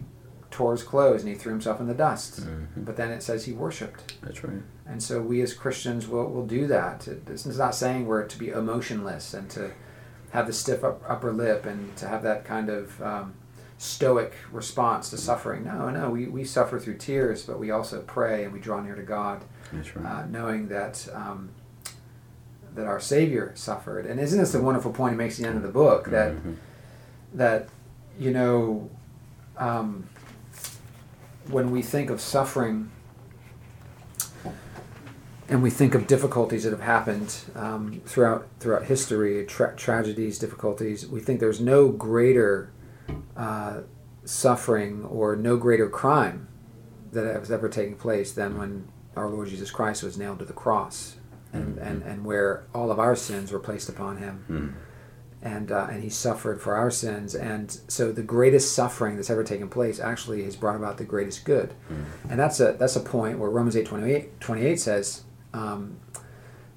tore 0.50 0.72
his 0.72 0.82
clothes 0.82 1.22
and 1.22 1.30
he 1.30 1.34
threw 1.34 1.52
himself 1.52 1.80
in 1.80 1.86
the 1.86 1.94
dust. 1.94 2.42
Mm-hmm. 2.42 2.84
But 2.84 2.96
then 2.96 3.10
it 3.10 3.22
says 3.22 3.46
he 3.46 3.52
worshipped. 3.52 4.20
That's 4.22 4.44
right. 4.44 4.62
And 4.86 5.02
so 5.02 5.22
we 5.22 5.40
as 5.40 5.54
Christians 5.54 6.06
will, 6.08 6.28
will 6.28 6.46
do 6.46 6.66
that. 6.66 7.08
It's 7.08 7.46
not 7.46 7.74
saying 7.74 8.06
we're 8.06 8.26
to 8.26 8.38
be 8.38 8.48
emotionless 8.50 9.32
and 9.32 9.48
to 9.50 9.70
have 10.30 10.46
the 10.46 10.52
stiff 10.52 10.84
up, 10.84 11.02
upper 11.08 11.32
lip 11.32 11.66
and 11.66 11.96
to 11.96 12.08
have 12.08 12.22
that 12.22 12.44
kind 12.44 12.68
of 12.68 13.02
um, 13.02 13.34
stoic 13.78 14.34
response 14.52 15.10
to 15.10 15.16
suffering. 15.16 15.64
No, 15.64 15.90
no, 15.90 16.10
we, 16.10 16.26
we 16.26 16.44
suffer 16.44 16.78
through 16.78 16.98
tears, 16.98 17.44
but 17.44 17.58
we 17.58 17.70
also 17.70 18.02
pray 18.02 18.44
and 18.44 18.52
we 18.52 18.60
draw 18.60 18.80
near 18.80 18.94
to 18.94 19.02
God, 19.02 19.42
right. 19.72 20.06
uh, 20.06 20.26
knowing 20.26 20.68
that 20.68 21.08
um, 21.14 21.50
that 22.74 22.86
our 22.86 23.00
Savior 23.00 23.52
suffered. 23.54 24.06
And 24.06 24.20
isn't 24.20 24.38
this 24.38 24.52
the 24.52 24.60
wonderful 24.60 24.92
point 24.92 25.14
he 25.14 25.16
makes 25.16 25.38
at 25.38 25.42
the 25.42 25.48
end 25.48 25.56
of 25.56 25.62
the 25.62 25.72
book 25.72 26.10
that 26.10 26.32
mm-hmm. 26.32 26.54
that 27.34 27.68
you 28.18 28.30
know 28.30 28.90
um, 29.56 30.08
when 31.48 31.70
we 31.70 31.82
think 31.82 32.10
of 32.10 32.20
suffering 32.20 32.90
and 35.50 35.64
we 35.64 35.70
think 35.70 35.96
of 35.96 36.06
difficulties 36.06 36.62
that 36.62 36.70
have 36.70 36.80
happened 36.80 37.34
um, 37.56 38.00
throughout 38.06 38.46
throughout 38.60 38.84
history, 38.84 39.44
tra- 39.46 39.74
tragedies, 39.76 40.38
difficulties. 40.38 41.06
We 41.06 41.20
think 41.20 41.40
there's 41.40 41.60
no 41.60 41.88
greater 41.88 42.72
uh, 43.36 43.80
suffering 44.24 45.04
or 45.04 45.34
no 45.34 45.56
greater 45.56 45.88
crime 45.88 46.48
that 47.12 47.24
has 47.24 47.50
ever 47.50 47.68
taken 47.68 47.96
place 47.96 48.30
than 48.30 48.56
when 48.56 48.88
our 49.16 49.28
Lord 49.28 49.48
Jesus 49.48 49.72
Christ 49.72 50.04
was 50.04 50.16
nailed 50.16 50.38
to 50.38 50.44
the 50.44 50.52
cross, 50.52 51.16
and 51.52 51.76
mm-hmm. 51.76 51.84
and, 51.84 52.02
and 52.04 52.24
where 52.24 52.64
all 52.72 52.92
of 52.92 53.00
our 53.00 53.16
sins 53.16 53.50
were 53.50 53.60
placed 53.60 53.88
upon 53.88 54.18
him. 54.18 54.44
Mm-hmm. 54.48 54.78
And, 55.42 55.72
uh, 55.72 55.88
and 55.90 56.02
he 56.02 56.10
suffered 56.10 56.60
for 56.60 56.76
our 56.76 56.90
sins. 56.90 57.34
And 57.34 57.80
so 57.88 58.12
the 58.12 58.22
greatest 58.22 58.74
suffering 58.74 59.16
that's 59.16 59.30
ever 59.30 59.42
taken 59.42 59.70
place 59.70 59.98
actually 59.98 60.44
has 60.44 60.54
brought 60.54 60.76
about 60.76 60.98
the 60.98 61.04
greatest 61.04 61.46
good. 61.46 61.70
Mm-hmm. 61.70 62.30
And 62.30 62.38
that's 62.38 62.60
a, 62.60 62.76
that's 62.78 62.94
a 62.94 63.00
point 63.00 63.38
where 63.38 63.48
Romans 63.48 63.74
8 63.74 63.86
28, 63.86 64.38
28 64.38 64.78
says, 64.78 65.24
um, 65.52 65.98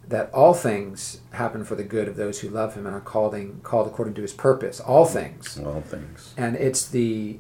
that 0.08 0.30
all 0.34 0.54
things 0.54 1.22
happen 1.32 1.64
for 1.64 1.76
the 1.76 1.84
good 1.84 2.08
of 2.08 2.16
those 2.16 2.42
who 2.42 2.50
love 2.50 2.76
him 2.76 2.86
and 2.86 2.96
are 2.96 3.02
called, 3.02 3.34
in, 3.34 3.62
called 3.62 3.88
according 3.88 4.14
to 4.16 4.22
his 4.22 4.34
purpose. 4.34 4.80
All 4.80 5.06
things. 5.06 5.60
All 5.60 5.82
things. 5.82 6.34
And 6.38 6.56
it's 6.56 6.88
the 6.88 7.40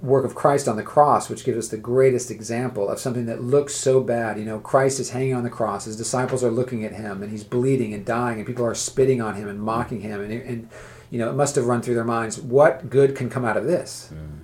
work 0.00 0.24
of 0.24 0.34
Christ 0.34 0.68
on 0.68 0.76
the 0.76 0.82
cross 0.84 1.28
which 1.28 1.44
gives 1.44 1.58
us 1.58 1.68
the 1.68 1.76
greatest 1.76 2.30
example 2.30 2.88
of 2.88 3.00
something 3.00 3.26
that 3.26 3.42
looks 3.42 3.74
so 3.74 4.00
bad. 4.00 4.38
You 4.38 4.44
know, 4.44 4.60
Christ 4.60 5.00
is 5.00 5.10
hanging 5.10 5.34
on 5.34 5.42
the 5.42 5.50
cross, 5.50 5.86
his 5.86 5.96
disciples 5.96 6.44
are 6.44 6.50
looking 6.50 6.84
at 6.84 6.92
him, 6.92 7.22
and 7.22 7.32
he's 7.32 7.42
bleeding 7.42 7.94
and 7.94 8.04
dying, 8.04 8.38
and 8.38 8.46
people 8.46 8.64
are 8.64 8.74
spitting 8.74 9.20
on 9.20 9.34
him 9.34 9.48
and 9.48 9.60
mocking 9.60 10.02
him. 10.02 10.20
And, 10.20 10.32
and 10.32 10.68
you 11.10 11.18
know, 11.18 11.30
it 11.30 11.34
must 11.34 11.56
have 11.56 11.66
run 11.66 11.82
through 11.82 11.94
their 11.94 12.04
minds 12.04 12.38
what 12.38 12.90
good 12.90 13.16
can 13.16 13.28
come 13.30 13.44
out 13.44 13.56
of 13.56 13.64
this? 13.64 14.10
Mm. 14.12 14.40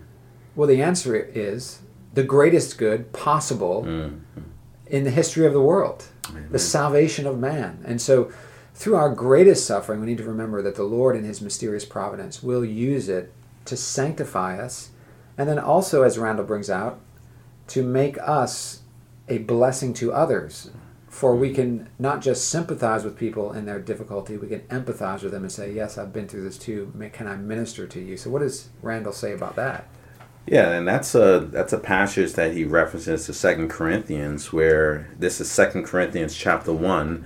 Well, 0.57 0.67
the 0.67 0.83
answer 0.83 1.15
is 1.15 1.83
the 2.15 2.25
greatest 2.25 2.79
good 2.79 3.13
possible. 3.13 3.85
Mm 3.85 4.21
in 4.87 5.05
the 5.05 5.11
history 5.11 5.47
of 5.47 5.53
the 5.53 5.61
world, 5.61 6.05
Amen. 6.29 6.49
the 6.51 6.59
salvation 6.59 7.27
of 7.27 7.39
man. 7.39 7.83
And 7.87 8.01
so, 8.01 8.33
through 8.75 8.97
our 8.97 9.15
greatest 9.15 9.67
suffering, 9.67 10.01
we 10.01 10.07
need 10.07 10.19
to 10.19 10.25
remember 10.25 10.61
that 10.63 10.75
the 10.75 10.83
Lord, 10.83 11.17
in 11.17 11.25
His 11.25 11.41
mysterious 11.41 11.85
providence, 11.85 12.43
will 12.43 12.65
use 12.65 13.09
it 13.09 13.33
to 13.67 13.77
sanctify 13.77 14.59
us, 14.59 14.91
and 15.39 15.49
then 15.49 15.59
also, 15.59 16.03
as 16.03 16.19
Randall 16.19 16.45
brings 16.45 16.69
out, 16.69 17.01
to 17.69 17.83
make 17.83 18.19
us 18.19 18.83
a 19.29 19.39
blessing 19.39 19.95
to 19.95 20.13
others. 20.13 20.71
For 21.09 21.37
we 21.37 21.55
can 21.55 21.89
not 21.97 22.23
just 22.23 22.51
sympathize 22.51 23.05
with 23.05 23.17
people 23.17 23.53
in 23.53 23.67
their 23.67 23.79
difficulty, 23.79 24.37
we 24.37 24.49
can 24.49 24.61
empathize 24.63 25.23
with 25.23 25.31
them 25.31 25.45
and 25.45 25.53
say, 25.53 25.73
Yes, 25.73 25.97
I've 25.97 26.13
been 26.13 26.27
through 26.27 26.43
this 26.43 26.59
too. 26.59 26.93
Can 27.13 27.29
I 27.29 27.37
minister 27.37 27.87
to 27.87 28.01
you? 28.01 28.17
So, 28.17 28.31
what 28.31 28.41
does 28.41 28.69
Randall 28.83 29.13
say 29.13 29.33
about 29.33 29.55
that? 29.55 29.89
Yeah, 30.47 30.73
and 30.73 30.87
that's 30.87 31.15
a 31.15 31.49
that's 31.51 31.73
a 31.73 31.79
passage 31.79 32.35
that 32.35 32.53
he 32.53 32.65
references 32.65 33.25
to 33.27 33.33
Second 33.33 33.71
Corinthians, 33.71 34.53
where 34.53 35.09
this 35.19 35.41
is 35.41 35.51
Second 35.51 35.85
Corinthians 35.85 36.37
chapter 36.37 36.73
one, 36.73 37.25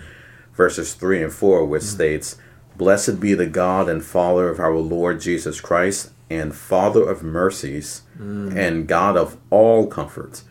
verses 0.54 0.94
three 0.94 1.22
and 1.22 1.32
four, 1.32 1.64
which 1.64 1.82
mm-hmm. 1.82 1.96
states, 1.96 2.36
"Blessed 2.76 3.18
be 3.18 3.34
the 3.34 3.46
God 3.46 3.88
and 3.88 4.04
Father 4.04 4.48
of 4.48 4.60
our 4.60 4.76
Lord 4.76 5.20
Jesus 5.20 5.60
Christ, 5.60 6.12
and 6.30 6.54
Father 6.54 7.08
of 7.08 7.24
mercies, 7.24 8.02
mm-hmm. 8.16 8.56
and 8.56 8.86
God 8.86 9.16
of 9.16 9.36
all 9.50 9.88
comfort, 9.88 10.42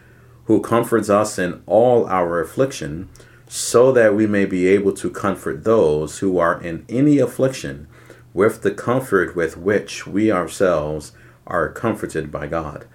who 0.46 0.60
comforts 0.60 1.10
us 1.10 1.40
in 1.40 1.64
all 1.68 2.06
our 2.08 2.42
affliction, 2.42 3.08
so 3.48 3.94
that 3.94 4.14
we 4.14 4.28
may 4.28 4.46
be 4.46 4.68
able 4.68 4.92
to 4.92 5.10
comfort 5.10 5.64
those 5.64 6.20
who 6.20 6.38
are 6.38 6.62
in 6.62 6.86
any 6.90 7.18
affliction, 7.20 7.88
with 8.34 8.62
the 8.62 8.72
comfort 8.72 9.38
with 9.38 9.56
which 9.56 10.06
we 10.06 10.30
ourselves." 10.30 11.14
Are 11.48 11.70
comforted 11.70 12.32
by 12.32 12.48
God. 12.48 12.86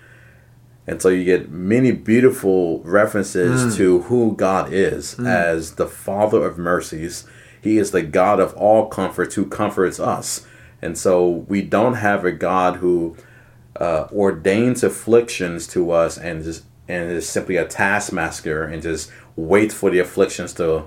And 0.86 1.00
so 1.00 1.08
you 1.08 1.24
get 1.24 1.50
many 1.50 1.92
beautiful 1.92 2.80
references 2.80 3.74
mm. 3.74 3.76
to 3.76 4.02
who 4.02 4.34
God 4.34 4.72
is 4.72 5.14
mm. 5.14 5.26
as 5.26 5.76
the 5.76 5.86
Father 5.86 6.44
of 6.44 6.58
mercies. 6.58 7.24
He 7.60 7.78
is 7.78 7.92
the 7.92 8.02
God 8.02 8.40
of 8.40 8.54
all 8.54 8.86
comforts 8.86 9.36
who 9.36 9.46
comforts 9.46 10.00
us. 10.00 10.46
And 10.80 10.98
so 10.98 11.28
we 11.48 11.62
don't 11.62 11.94
have 11.94 12.24
a 12.24 12.32
God 12.32 12.76
who 12.76 13.16
uh, 13.76 14.08
ordains 14.12 14.82
afflictions 14.82 15.66
to 15.68 15.92
us 15.92 16.18
and 16.18 16.42
just 16.42 16.64
and 16.88 17.10
is 17.12 17.28
simply 17.28 17.56
a 17.56 17.64
taskmaster 17.64 18.64
and 18.64 18.82
just 18.82 19.10
waits 19.36 19.72
for 19.72 19.88
the 19.88 20.00
afflictions 20.00 20.52
to 20.54 20.84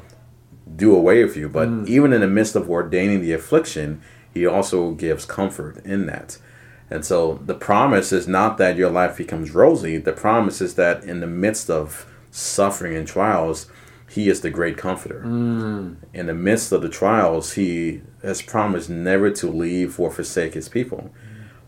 do 0.76 0.94
away 0.94 1.24
with 1.24 1.38
you. 1.38 1.48
But 1.48 1.70
mm. 1.70 1.88
even 1.88 2.12
in 2.12 2.22
the 2.22 2.28
midst 2.28 2.56
of 2.56 2.70
ordaining 2.70 3.22
the 3.22 3.32
affliction, 3.32 4.02
he 4.34 4.46
also 4.46 4.92
gives 4.92 5.26
comfort 5.26 5.84
in 5.86 6.06
that. 6.08 6.38
And 6.90 7.04
so 7.04 7.40
the 7.46 7.56
promise 7.56 8.12
is 8.12 8.28
not 8.28 8.58
that 8.58 8.78
your 8.78 8.92
life 8.92 9.18
becomes 9.18 9.52
rosy. 9.52 9.98
The 9.98 10.14
promise 10.14 10.62
is 10.62 10.76
that 10.76 11.04
in 11.04 11.20
the 11.20 11.28
midst 11.28 11.70
of 11.70 12.06
suffering 12.32 12.96
and 12.96 13.08
trials, 13.08 13.68
He 14.10 14.30
is 14.30 14.42
the 14.42 14.52
great 14.52 14.78
comforter. 14.78 15.24
Mm. 15.26 15.98
In 16.14 16.28
the 16.28 16.34
midst 16.34 16.72
of 16.72 16.82
the 16.82 16.90
trials, 16.90 17.54
He 17.54 18.02
has 18.22 18.42
promised 18.42 18.90
never 18.90 19.32
to 19.32 19.50
leave 19.50 20.00
or 20.00 20.12
forsake 20.12 20.54
His 20.54 20.70
people. 20.70 21.12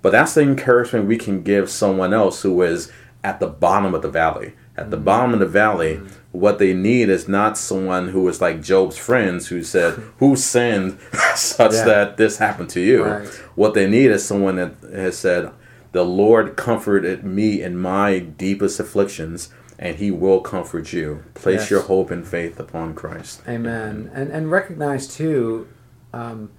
But 0.02 0.12
that's 0.12 0.36
the 0.36 0.42
encouragement 0.42 1.08
we 1.08 1.18
can 1.18 1.42
give 1.42 1.70
someone 1.70 2.14
else 2.14 2.44
who 2.44 2.62
is 2.62 2.92
at 3.24 3.40
the 3.40 3.48
bottom 3.48 3.96
of 3.96 4.04
the 4.04 4.10
valley. 4.10 4.54
At 4.78 4.92
the 4.92 4.98
bottom 4.98 5.34
of 5.34 5.40
the 5.40 5.48
valley, 5.48 6.00
what 6.32 6.60
they 6.60 6.72
need 6.76 7.10
is 7.10 7.28
not 7.28 7.58
someone 7.58 8.10
who 8.10 8.28
is 8.28 8.40
like 8.40 8.62
Job's 8.62 8.96
friends 8.96 9.48
who 9.48 9.64
said, 9.64 9.94
Who 10.20 10.36
sinned 10.36 11.00
such 11.36 11.74
yeah. 11.74 11.86
that 11.86 12.18
this 12.18 12.38
happened 12.38 12.70
to 12.72 12.80
you? 12.80 13.04
Right. 13.04 13.28
What 13.56 13.74
they 13.74 13.90
need 13.90 14.12
is 14.12 14.24
someone 14.24 14.58
that 14.58 14.76
has 14.94 15.18
said, 15.18 15.52
The 15.94 16.06
Lord 16.06 16.56
comforted 16.56 17.24
me 17.24 17.64
in 17.64 17.76
my 17.78 18.20
deepest 18.20 18.80
afflictions, 18.80 19.50
and 19.80 19.96
he 19.96 20.12
will 20.12 20.42
comfort 20.42 20.94
you. 20.94 21.24
Place 21.34 21.62
yes. 21.62 21.72
your 21.72 21.82
hope 21.82 22.12
and 22.12 22.26
faith 22.28 22.60
upon 22.60 22.94
Christ. 22.94 23.42
Amen. 23.48 24.12
And 24.14 24.32
and 24.32 24.52
recognize 24.52 25.08
too, 25.08 25.68
um, 26.14 26.52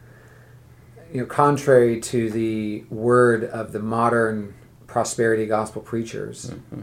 you 1.13 1.21
know, 1.21 1.27
contrary 1.27 2.01
to 2.01 2.31
the 2.31 2.85
word 2.91 3.45
of 3.45 3.71
the 3.71 3.81
modern 3.81 4.55
prosperity 4.89 5.47
gospel 5.47 5.83
preachers. 5.83 6.51
Mm-hmm 6.51 6.81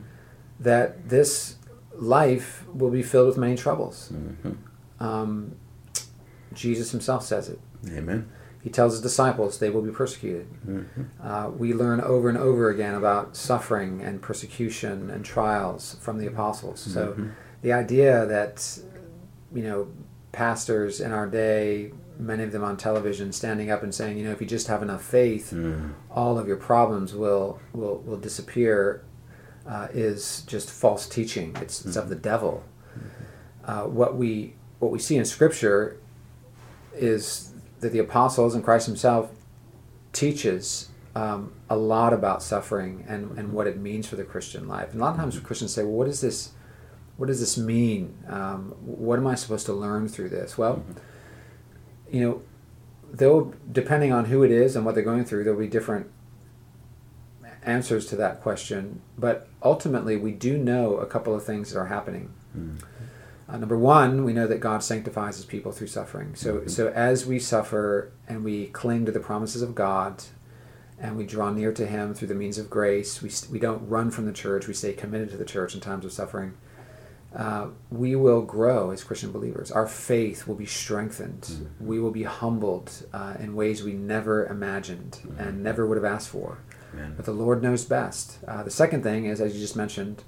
that 0.59 1.09
this 1.09 1.55
life 1.93 2.65
will 2.73 2.91
be 2.91 3.03
filled 3.03 3.27
with 3.27 3.37
many 3.37 3.55
troubles. 3.55 4.11
Mm-hmm. 4.13 5.03
Um, 5.03 5.55
Jesus 6.53 6.91
himself 6.91 7.23
says 7.23 7.49
it. 7.49 7.59
Amen. 7.89 8.29
He 8.63 8.69
tells 8.69 8.93
his 8.93 9.01
disciples 9.01 9.59
they 9.59 9.69
will 9.69 9.81
be 9.83 9.91
persecuted. 9.91 10.47
Mm-hmm. 10.67 11.03
Uh, 11.21 11.49
we 11.49 11.73
learn 11.73 12.01
over 12.01 12.29
and 12.29 12.37
over 12.37 12.69
again 12.69 12.95
about 12.95 13.35
suffering 13.35 14.01
and 14.01 14.21
persecution 14.21 15.11
and 15.11 15.23
trials 15.23 15.97
from 16.01 16.17
the 16.17 16.25
apostles. 16.25 16.79
So 16.79 17.09
mm-hmm. 17.09 17.29
the 17.61 17.73
idea 17.73 18.25
that, 18.25 18.79
you 19.53 19.61
know, 19.61 19.87
pastors 20.31 20.99
in 20.99 21.11
our 21.11 21.27
day 21.27 21.91
many 22.17 22.43
of 22.43 22.51
them 22.51 22.63
on 22.63 22.77
television 22.77 23.31
standing 23.31 23.69
up 23.69 23.83
and 23.83 23.93
saying, 23.93 24.17
you 24.17 24.23
know, 24.23 24.31
if 24.31 24.41
you 24.41 24.47
just 24.47 24.67
have 24.67 24.81
enough 24.81 25.03
faith, 25.03 25.51
Mm. 25.51 25.93
all 26.09 26.37
of 26.37 26.47
your 26.47 26.57
problems 26.57 27.13
will 27.13 27.59
will 27.73 27.97
will 28.05 28.17
disappear, 28.17 29.03
uh, 29.67 29.87
is 29.93 30.43
just 30.47 30.69
false 30.69 31.07
teaching. 31.07 31.55
It's, 31.61 31.85
it's 31.85 31.95
of 31.95 32.09
the 32.09 32.15
devil. 32.15 32.63
Uh, 33.63 33.83
what 33.83 34.15
we 34.15 34.53
what 34.79 34.91
we 34.91 34.99
see 34.99 35.15
in 35.15 35.25
Scripture 35.25 35.97
is 36.93 37.51
that 37.79 37.91
the 37.91 37.99
apostles 37.99 38.53
and 38.55 38.63
Christ 38.63 38.85
Himself 38.85 39.31
teaches 40.13 40.89
um, 41.15 41.53
a 41.69 41.77
lot 41.77 42.13
about 42.13 42.43
suffering 42.43 43.05
and, 43.07 43.37
and 43.37 43.53
what 43.53 43.67
it 43.67 43.77
means 43.77 44.07
for 44.07 44.15
the 44.17 44.23
Christian 44.23 44.67
life. 44.67 44.91
And 44.91 45.01
a 45.01 45.03
lot 45.03 45.11
of 45.11 45.19
times 45.19 45.39
Christians 45.39 45.73
say, 45.73 45.83
well, 45.83 45.93
what 45.93 46.05
does 46.05 46.21
this, 46.21 46.51
what 47.17 47.27
does 47.27 47.39
this 47.39 47.57
mean? 47.57 48.17
Um, 48.27 48.75
what 48.81 49.17
am 49.17 49.27
I 49.27 49.35
supposed 49.35 49.65
to 49.67 49.73
learn 49.73 50.07
through 50.07 50.29
this? 50.29 50.57
Well, 50.57 50.83
you 52.11 52.43
know, 53.17 53.53
depending 53.71 54.11
on 54.11 54.25
who 54.25 54.43
it 54.43 54.51
is 54.51 54.75
and 54.75 54.85
what 54.85 54.93
they're 54.95 55.03
going 55.03 55.25
through, 55.25 55.45
there'll 55.45 55.59
be 55.59 55.67
different 55.67 56.11
answers 57.65 58.05
to 58.07 58.15
that 58.17 58.41
question. 58.41 59.01
But 59.17 59.47
ultimately, 59.61 60.15
we 60.15 60.31
do 60.31 60.57
know 60.57 60.97
a 60.97 61.05
couple 61.05 61.35
of 61.35 61.43
things 61.43 61.71
that 61.71 61.79
are 61.79 61.87
happening. 61.87 62.33
Uh, 63.47 63.57
number 63.57 63.77
one, 63.77 64.23
we 64.23 64.33
know 64.33 64.47
that 64.47 64.59
God 64.59 64.83
sanctifies 64.83 65.35
His 65.35 65.45
people 65.45 65.71
through 65.71 65.87
suffering. 65.87 66.35
So, 66.35 66.65
so 66.67 66.89
as 66.89 67.25
we 67.25 67.37
suffer 67.39 68.11
and 68.27 68.43
we 68.43 68.67
cling 68.67 69.05
to 69.05 69.11
the 69.11 69.19
promises 69.19 69.61
of 69.61 69.75
God, 69.75 70.23
and 70.97 71.17
we 71.17 71.25
draw 71.25 71.51
near 71.51 71.73
to 71.73 71.85
Him 71.85 72.13
through 72.13 72.29
the 72.29 72.35
means 72.35 72.57
of 72.57 72.69
grace, 72.69 73.21
we 73.21 73.29
we 73.51 73.59
don't 73.59 73.87
run 73.87 74.11
from 74.11 74.25
the 74.25 74.31
church. 74.31 74.67
We 74.67 74.73
stay 74.73 74.93
committed 74.93 75.29
to 75.31 75.37
the 75.37 75.45
church 75.45 75.75
in 75.75 75.81
times 75.81 76.05
of 76.05 76.13
suffering. 76.13 76.53
Uh, 77.35 77.67
we 77.91 78.15
will 78.15 78.41
grow 78.41 78.91
as 78.91 79.03
Christian 79.03 79.31
believers. 79.31 79.69
Our 79.69 79.87
faith 79.87 80.47
will 80.47 80.55
be 80.55 80.65
strengthened. 80.65 81.67
We 81.81 81.99
will 81.99 82.11
be 82.11 82.23
humbled 82.23 83.05
uh, 83.11 83.35
in 83.39 83.55
ways 83.55 83.83
we 83.83 83.91
never 83.91 84.45
imagined 84.47 85.19
and 85.37 85.61
never 85.61 85.85
would 85.85 85.97
have 85.97 86.05
asked 86.05 86.29
for. 86.29 86.59
Amen. 86.95 87.13
But 87.15 87.25
the 87.25 87.31
Lord 87.31 87.61
knows 87.61 87.85
best. 87.85 88.39
Uh, 88.47 88.63
the 88.63 88.71
second 88.71 89.03
thing 89.03 89.25
is, 89.25 89.41
as 89.41 89.53
you 89.53 89.59
just 89.59 89.75
mentioned, 89.75 90.23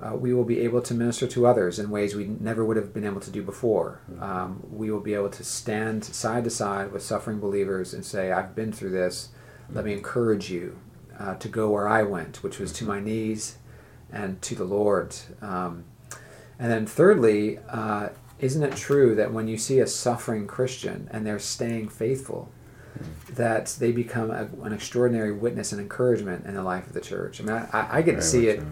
uh, 0.00 0.14
we 0.14 0.34
will 0.34 0.44
be 0.44 0.60
able 0.60 0.82
to 0.82 0.94
minister 0.94 1.26
to 1.26 1.46
others 1.46 1.78
in 1.78 1.90
ways 1.90 2.14
we 2.14 2.26
never 2.26 2.64
would 2.64 2.76
have 2.76 2.92
been 2.92 3.04
able 3.04 3.20
to 3.20 3.30
do 3.30 3.42
before. 3.42 4.00
Um, 4.20 4.62
we 4.70 4.90
will 4.90 5.00
be 5.00 5.14
able 5.14 5.30
to 5.30 5.44
stand 5.44 6.04
side 6.04 6.44
to 6.44 6.50
side 6.50 6.92
with 6.92 7.02
suffering 7.02 7.40
believers 7.40 7.94
and 7.94 8.04
say, 8.04 8.30
I've 8.30 8.54
been 8.54 8.72
through 8.72 8.90
this. 8.90 9.30
Let 9.70 9.84
me 9.84 9.92
encourage 9.92 10.50
you 10.50 10.78
uh, 11.18 11.34
to 11.36 11.48
go 11.48 11.70
where 11.70 11.88
I 11.88 12.02
went, 12.02 12.42
which 12.42 12.58
was 12.58 12.72
to 12.74 12.84
my 12.84 13.00
knees 13.00 13.56
and 14.12 14.40
to 14.42 14.54
the 14.54 14.64
Lord. 14.64 15.16
Um, 15.40 15.84
and 16.58 16.70
then, 16.70 16.86
thirdly, 16.86 17.58
uh, 17.68 18.10
isn't 18.38 18.62
it 18.62 18.76
true 18.76 19.14
that 19.14 19.32
when 19.32 19.48
you 19.48 19.56
see 19.56 19.80
a 19.80 19.86
suffering 19.86 20.46
Christian 20.46 21.08
and 21.10 21.26
they're 21.26 21.38
staying 21.38 21.88
faithful, 21.88 22.50
that 23.34 23.76
they 23.78 23.92
become 23.92 24.30
a, 24.30 24.48
an 24.64 24.72
extraordinary 24.72 25.32
witness 25.32 25.72
and 25.72 25.80
encouragement 25.80 26.46
in 26.46 26.54
the 26.54 26.62
life 26.62 26.86
of 26.86 26.92
the 26.92 27.00
church? 27.00 27.40
I 27.40 27.44
mean, 27.44 27.52
I, 27.72 27.98
I- 27.98 28.02
get 28.02 28.12
to 28.12 28.16
Very 28.18 28.22
see 28.22 28.48
it 28.48 28.60
so. 28.60 28.66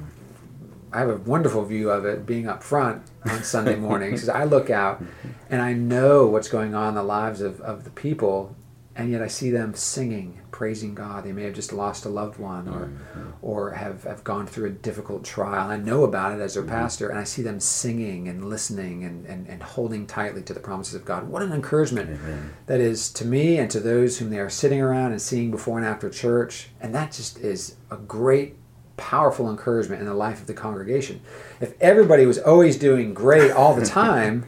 I 0.93 1.00
have 1.00 1.09
a 1.11 1.16
wonderful 1.16 1.64
view 1.64 1.90
of 1.90 2.04
it 2.07 2.25
being 2.25 2.47
up 2.49 2.62
front 2.62 3.02
on 3.28 3.43
Sunday 3.43 3.75
mornings 3.75 4.12
because 4.23 4.28
I 4.28 4.45
look 4.45 4.71
out 4.71 5.02
and 5.50 5.61
I 5.61 5.73
know 5.73 6.26
what's 6.26 6.47
going 6.49 6.75
on 6.76 6.90
in 6.90 6.95
the 6.95 7.02
lives 7.02 7.40
of, 7.40 7.61
of 7.62 7.83
the 7.83 7.90
people, 7.90 8.55
and 8.96 9.11
yet 9.11 9.22
I 9.22 9.26
see 9.26 9.50
them 9.50 9.74
singing, 9.74 10.40
praising 10.52 10.94
God. 10.94 11.24
They 11.24 11.33
may 11.33 11.42
have 11.44 11.54
just 11.54 11.72
lost 11.72 12.04
a 12.04 12.09
loved 12.09 12.38
one 12.38 12.68
or 12.68 12.87
mm-hmm. 12.87 13.30
or 13.42 13.72
have, 13.72 14.04
have 14.04 14.22
gone 14.22 14.46
through 14.46 14.66
a 14.66 14.70
difficult 14.70 15.24
trial. 15.24 15.68
I 15.68 15.76
know 15.76 16.04
about 16.04 16.38
it 16.38 16.40
as 16.40 16.54
their 16.54 16.62
mm-hmm. 16.62 16.72
pastor, 16.72 17.09
and 17.09 17.18
I 17.18 17.24
see 17.24 17.42
them 17.42 17.59
singing 17.59 18.28
and 18.28 18.48
listening 18.48 19.02
and, 19.02 19.26
and, 19.26 19.48
and 19.48 19.62
holding 19.62 20.07
tightly 20.07 20.42
to 20.42 20.54
the 20.54 20.61
promises 20.61 20.94
of 20.94 21.04
God. 21.04 21.28
What 21.28 21.42
an 21.42 21.52
encouragement 21.52 22.11
Amen. 22.11 22.52
that 22.66 22.80
is 22.80 23.12
to 23.14 23.24
me 23.24 23.59
and 23.59 23.68
to 23.72 23.80
those 23.80 24.18
whom 24.18 24.30
they 24.30 24.38
are 24.38 24.50
sitting 24.50 24.80
around 24.80 25.11
and 25.11 25.20
seeing 25.20 25.50
before 25.50 25.78
and 25.78 25.87
after 25.87 26.09
church. 26.09 26.68
And 26.80 26.94
that 26.94 27.11
just 27.11 27.38
is 27.38 27.74
a 27.90 27.96
great, 27.96 28.54
powerful 28.96 29.50
encouragement 29.50 30.02
in 30.02 30.07
the 30.07 30.14
life 30.14 30.40
of 30.40 30.46
the 30.46 30.54
congregation. 30.54 31.20
If 31.61 31.74
everybody 31.80 32.26
was 32.26 32.38
always 32.38 32.78
doing 32.78 33.12
great 33.12 33.50
all 33.50 33.74
the 33.74 33.87
time, 33.87 34.46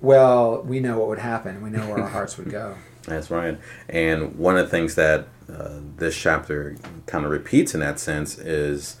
well, 0.00 0.60
we 0.62 0.80
know 0.80 0.98
what 0.98 1.06
would 1.08 1.18
happen. 1.20 1.62
We 1.62 1.70
know 1.70 1.86
where 1.86 2.02
our 2.02 2.08
hearts 2.08 2.36
would 2.36 2.50
go. 2.50 2.74
That's 3.06 3.30
right. 3.30 3.58
And 3.88 4.36
one 4.36 4.56
of 4.56 4.66
the 4.66 4.70
things 4.70 4.96
that 4.96 5.28
uh, 5.52 5.78
this 5.96 6.16
chapter 6.16 6.76
kind 7.06 7.24
of 7.24 7.30
repeats 7.30 7.72
in 7.72 7.80
that 7.80 8.00
sense 8.00 8.36
is 8.38 8.96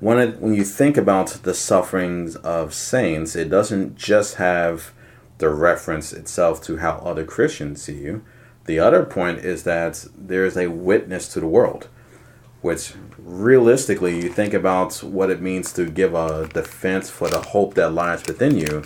when 0.00 0.18
it, 0.18 0.40
when 0.40 0.54
you 0.54 0.64
think 0.64 0.96
about 0.96 1.28
the 1.42 1.54
sufferings 1.54 2.36
of 2.36 2.74
saints, 2.74 3.34
it 3.34 3.48
doesn't 3.48 3.96
just 3.96 4.34
have 4.36 4.92
the 5.38 5.48
reference 5.48 6.12
itself 6.12 6.62
to 6.64 6.78
how 6.78 6.98
other 6.98 7.24
Christians 7.24 7.82
see 7.82 7.98
you. 7.98 8.24
The 8.66 8.78
other 8.78 9.04
point 9.04 9.38
is 9.38 9.62
that 9.62 10.04
there 10.16 10.44
is 10.44 10.56
a 10.56 10.68
witness 10.68 11.28
to 11.28 11.40
the 11.40 11.46
world, 11.46 11.88
which 12.60 12.92
realistically, 13.16 14.16
you 14.22 14.28
think 14.28 14.52
about 14.52 15.02
what 15.02 15.30
it 15.30 15.40
means 15.40 15.72
to 15.72 15.86
give 15.86 16.14
a 16.14 16.46
defense 16.48 17.08
for 17.08 17.28
the 17.28 17.40
hope 17.40 17.74
that 17.74 17.94
lies 17.94 18.26
within 18.26 18.56
you 18.58 18.84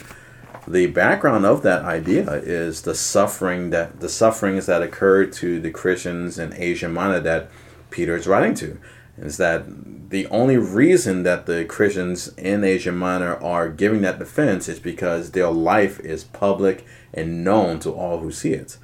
the 0.67 0.87
background 0.87 1.45
of 1.45 1.63
that 1.63 1.85
idea 1.85 2.31
is 2.33 2.83
the 2.83 2.95
suffering 2.95 3.71
that 3.71 4.01
the 4.01 4.09
sufferings 4.09 4.67
that 4.67 4.83
occurred 4.83 5.33
to 5.35 5.61
the 5.61 5.71
Christians 5.71 6.39
in 6.39 6.55
Asia 6.57 6.89
Minor 6.89 7.21
that 7.21 7.51
Peter 7.91 8.17
is 8.17 8.27
writing 8.27 8.55
to. 8.55 8.79
Is 9.19 9.37
that 9.37 9.65
the 10.11 10.27
only 10.29 10.57
reason 10.57 11.23
that 11.25 11.47
the 11.47 11.65
Christians 11.65 12.29
in 12.39 12.65
Asia 12.65 12.93
Minor 12.93 13.37
are 13.43 13.69
giving 13.69 14.01
that 14.03 14.19
defense 14.19 14.69
is 14.69 14.79
because 14.79 15.33
their 15.33 15.51
life 15.51 16.01
is 16.01 16.25
public 16.25 16.87
and 17.13 17.45
known 17.45 17.79
to 17.81 17.91
all 17.91 18.19
who 18.19 18.31
see 18.31 18.53
it. 18.53 18.79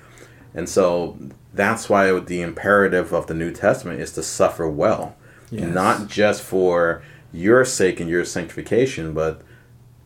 And 0.54 0.68
so 0.68 1.18
that's 1.54 1.88
why 1.88 2.18
the 2.18 2.42
imperative 2.42 3.12
of 3.12 3.26
the 3.26 3.34
New 3.34 3.52
Testament 3.52 4.00
is 4.00 4.12
to 4.12 4.22
suffer 4.22 4.68
well. 4.68 5.16
Yes. 5.50 5.72
Not 5.72 6.08
just 6.08 6.42
for 6.42 7.02
your 7.32 7.64
sake 7.64 8.00
and 8.00 8.10
your 8.10 8.24
sanctification, 8.24 9.14
but 9.14 9.42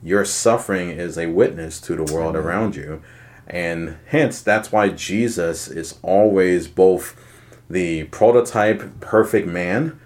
your 0.02 0.24
suffering 0.24 0.90
is 0.90 1.16
a 1.16 1.26
witness 1.26 1.80
to 1.82 1.96
the 1.96 2.12
world 2.12 2.36
around 2.36 2.76
you. 2.76 3.02
And 3.46 3.98
hence, 4.06 4.40
that's 4.42 4.72
why 4.72 4.88
Jesus 4.88 5.68
is 5.68 5.98
always 6.02 6.68
both 6.68 7.16
the 7.68 8.04
prototype 8.04 9.00
perfect 9.00 9.46
man, 9.46 9.98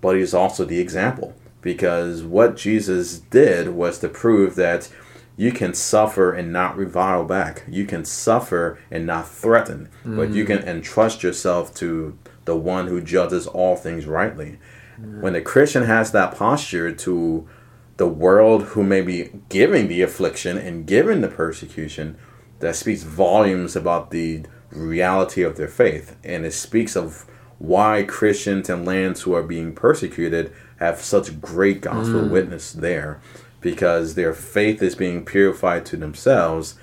but 0.00 0.16
he's 0.16 0.34
also 0.34 0.64
the 0.64 0.80
example. 0.80 1.34
Because 1.60 2.22
what 2.22 2.56
Jesus 2.56 3.18
did 3.18 3.68
was 3.68 3.98
to 4.00 4.08
prove 4.08 4.54
that 4.56 4.90
you 5.36 5.50
can 5.50 5.74
suffer 5.74 6.32
and 6.32 6.52
not 6.52 6.76
revile 6.76 7.24
back. 7.24 7.64
You 7.68 7.86
can 7.86 8.04
suffer 8.04 8.78
and 8.90 9.06
not 9.06 9.28
threaten, 9.28 9.88
but 10.04 10.30
you 10.30 10.44
mm. 10.44 10.46
can 10.46 10.58
entrust 10.58 11.22
yourself 11.22 11.74
to 11.76 12.16
the 12.44 12.54
one 12.54 12.86
who 12.86 13.00
judges 13.00 13.46
all 13.46 13.74
things 13.74 14.06
rightly. 14.06 14.58
When 14.96 15.32
the 15.32 15.40
Christian 15.40 15.84
has 15.84 16.12
that 16.12 16.36
posture 16.36 16.92
to 16.92 17.48
the 17.96 18.08
world 18.08 18.62
who 18.64 18.82
may 18.82 19.00
be 19.00 19.30
giving 19.48 19.88
the 19.88 20.02
affliction 20.02 20.58
and 20.58 20.86
giving 20.86 21.20
the 21.20 21.28
persecution, 21.28 22.16
that 22.60 22.76
speaks 22.76 23.02
volumes 23.02 23.76
about 23.76 24.10
the 24.10 24.44
reality 24.70 25.42
of 25.42 25.56
their 25.56 25.68
faith. 25.68 26.16
And 26.24 26.44
it 26.44 26.52
speaks 26.52 26.96
of 26.96 27.26
why 27.58 28.04
Christians 28.06 28.68
and 28.68 28.84
lands 28.84 29.22
who 29.22 29.34
are 29.34 29.42
being 29.42 29.74
persecuted 29.74 30.52
have 30.78 31.00
such 31.00 31.40
great 31.40 31.80
gospel 31.80 32.26
witness 32.28 32.72
there 32.72 33.20
because 33.60 34.14
their 34.14 34.34
faith 34.34 34.82
is 34.82 34.94
being 34.94 35.24
purified 35.24 35.86
to 35.86 35.96
themselves 35.96 36.74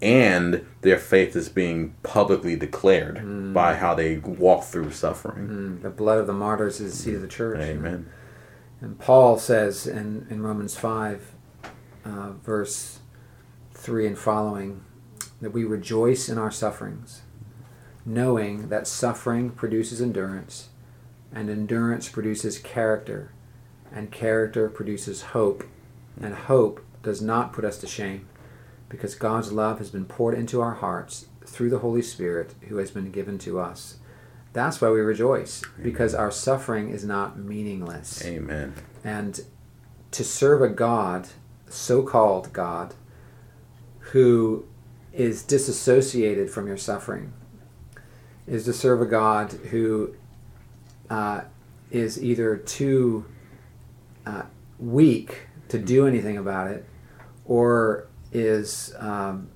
and 0.00 0.64
their 0.82 0.98
faith 0.98 1.34
is 1.34 1.48
being 1.48 1.94
publicly 2.02 2.56
declared 2.56 3.54
by 3.54 3.74
how 3.74 3.94
they 3.94 4.18
walk 4.18 4.64
through 4.64 4.90
suffering. 4.90 5.48
Mm, 5.48 5.82
The 5.82 5.90
blood 5.90 6.18
of 6.18 6.26
the 6.26 6.32
martyrs 6.32 6.80
is 6.80 6.92
the 6.92 6.98
seed 6.98 7.14
of 7.16 7.22
the 7.22 7.28
church. 7.28 7.60
Amen. 7.60 8.06
And 8.84 8.98
Paul 8.98 9.38
says 9.38 9.86
in, 9.86 10.26
in 10.28 10.42
Romans 10.42 10.76
5, 10.76 11.32
uh, 12.04 12.32
verse 12.32 12.98
3 13.72 14.08
and 14.08 14.18
following, 14.18 14.84
that 15.40 15.54
we 15.54 15.64
rejoice 15.64 16.28
in 16.28 16.36
our 16.36 16.50
sufferings, 16.50 17.22
knowing 18.04 18.68
that 18.68 18.86
suffering 18.86 19.48
produces 19.48 20.02
endurance, 20.02 20.68
and 21.32 21.48
endurance 21.48 22.10
produces 22.10 22.58
character, 22.58 23.32
and 23.90 24.12
character 24.12 24.68
produces 24.68 25.22
hope, 25.32 25.64
and 26.20 26.34
hope 26.34 26.84
does 27.02 27.22
not 27.22 27.54
put 27.54 27.64
us 27.64 27.78
to 27.78 27.86
shame, 27.86 28.28
because 28.90 29.14
God's 29.14 29.50
love 29.50 29.78
has 29.78 29.88
been 29.88 30.04
poured 30.04 30.34
into 30.34 30.60
our 30.60 30.74
hearts 30.74 31.28
through 31.46 31.70
the 31.70 31.78
Holy 31.78 32.02
Spirit 32.02 32.52
who 32.68 32.76
has 32.76 32.90
been 32.90 33.10
given 33.10 33.38
to 33.38 33.58
us. 33.58 33.96
That's 34.54 34.80
why 34.80 34.88
we 34.88 35.00
rejoice, 35.00 35.62
because 35.82 36.14
our 36.14 36.30
suffering 36.30 36.90
is 36.90 37.04
not 37.04 37.36
meaningless. 37.36 38.24
Amen. 38.24 38.72
And 39.02 39.40
to 40.12 40.22
serve 40.22 40.62
a 40.62 40.68
God, 40.68 41.28
so 41.68 42.04
called 42.04 42.52
God, 42.52 42.94
who 43.98 44.64
is 45.12 45.42
disassociated 45.42 46.50
from 46.50 46.68
your 46.68 46.76
suffering, 46.76 47.32
is 48.46 48.64
to 48.66 48.72
serve 48.72 49.02
a 49.02 49.06
God 49.06 49.52
who 49.70 50.14
uh, 51.10 51.42
is 51.90 52.22
either 52.22 52.56
too 52.56 53.24
uh, 54.24 54.42
weak 54.78 55.48
to 55.68 55.78
do 55.78 56.06
anything 56.06 56.36
about 56.38 56.70
it, 56.70 56.88
or 57.44 58.06
is 58.32 58.94
um, 59.00 59.48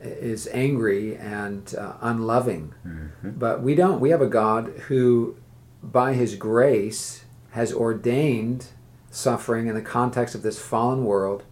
is 0.00 0.48
angry 0.52 1.16
and 1.16 1.74
uh, 1.74 1.94
unloving. 2.00 2.74
Mm-hmm. 2.86 3.30
But 3.30 3.62
we 3.62 3.74
don't. 3.74 4.00
We 4.00 4.10
have 4.10 4.22
a 4.22 4.28
God 4.28 4.68
who, 4.88 5.36
by 5.82 6.14
His 6.14 6.34
grace, 6.34 7.24
has 7.50 7.72
ordained 7.72 8.68
suffering 9.10 9.66
in 9.66 9.74
the 9.74 9.82
context 9.82 10.34
of 10.34 10.42
this 10.42 10.58
fallen 10.58 11.04
world 11.04 11.44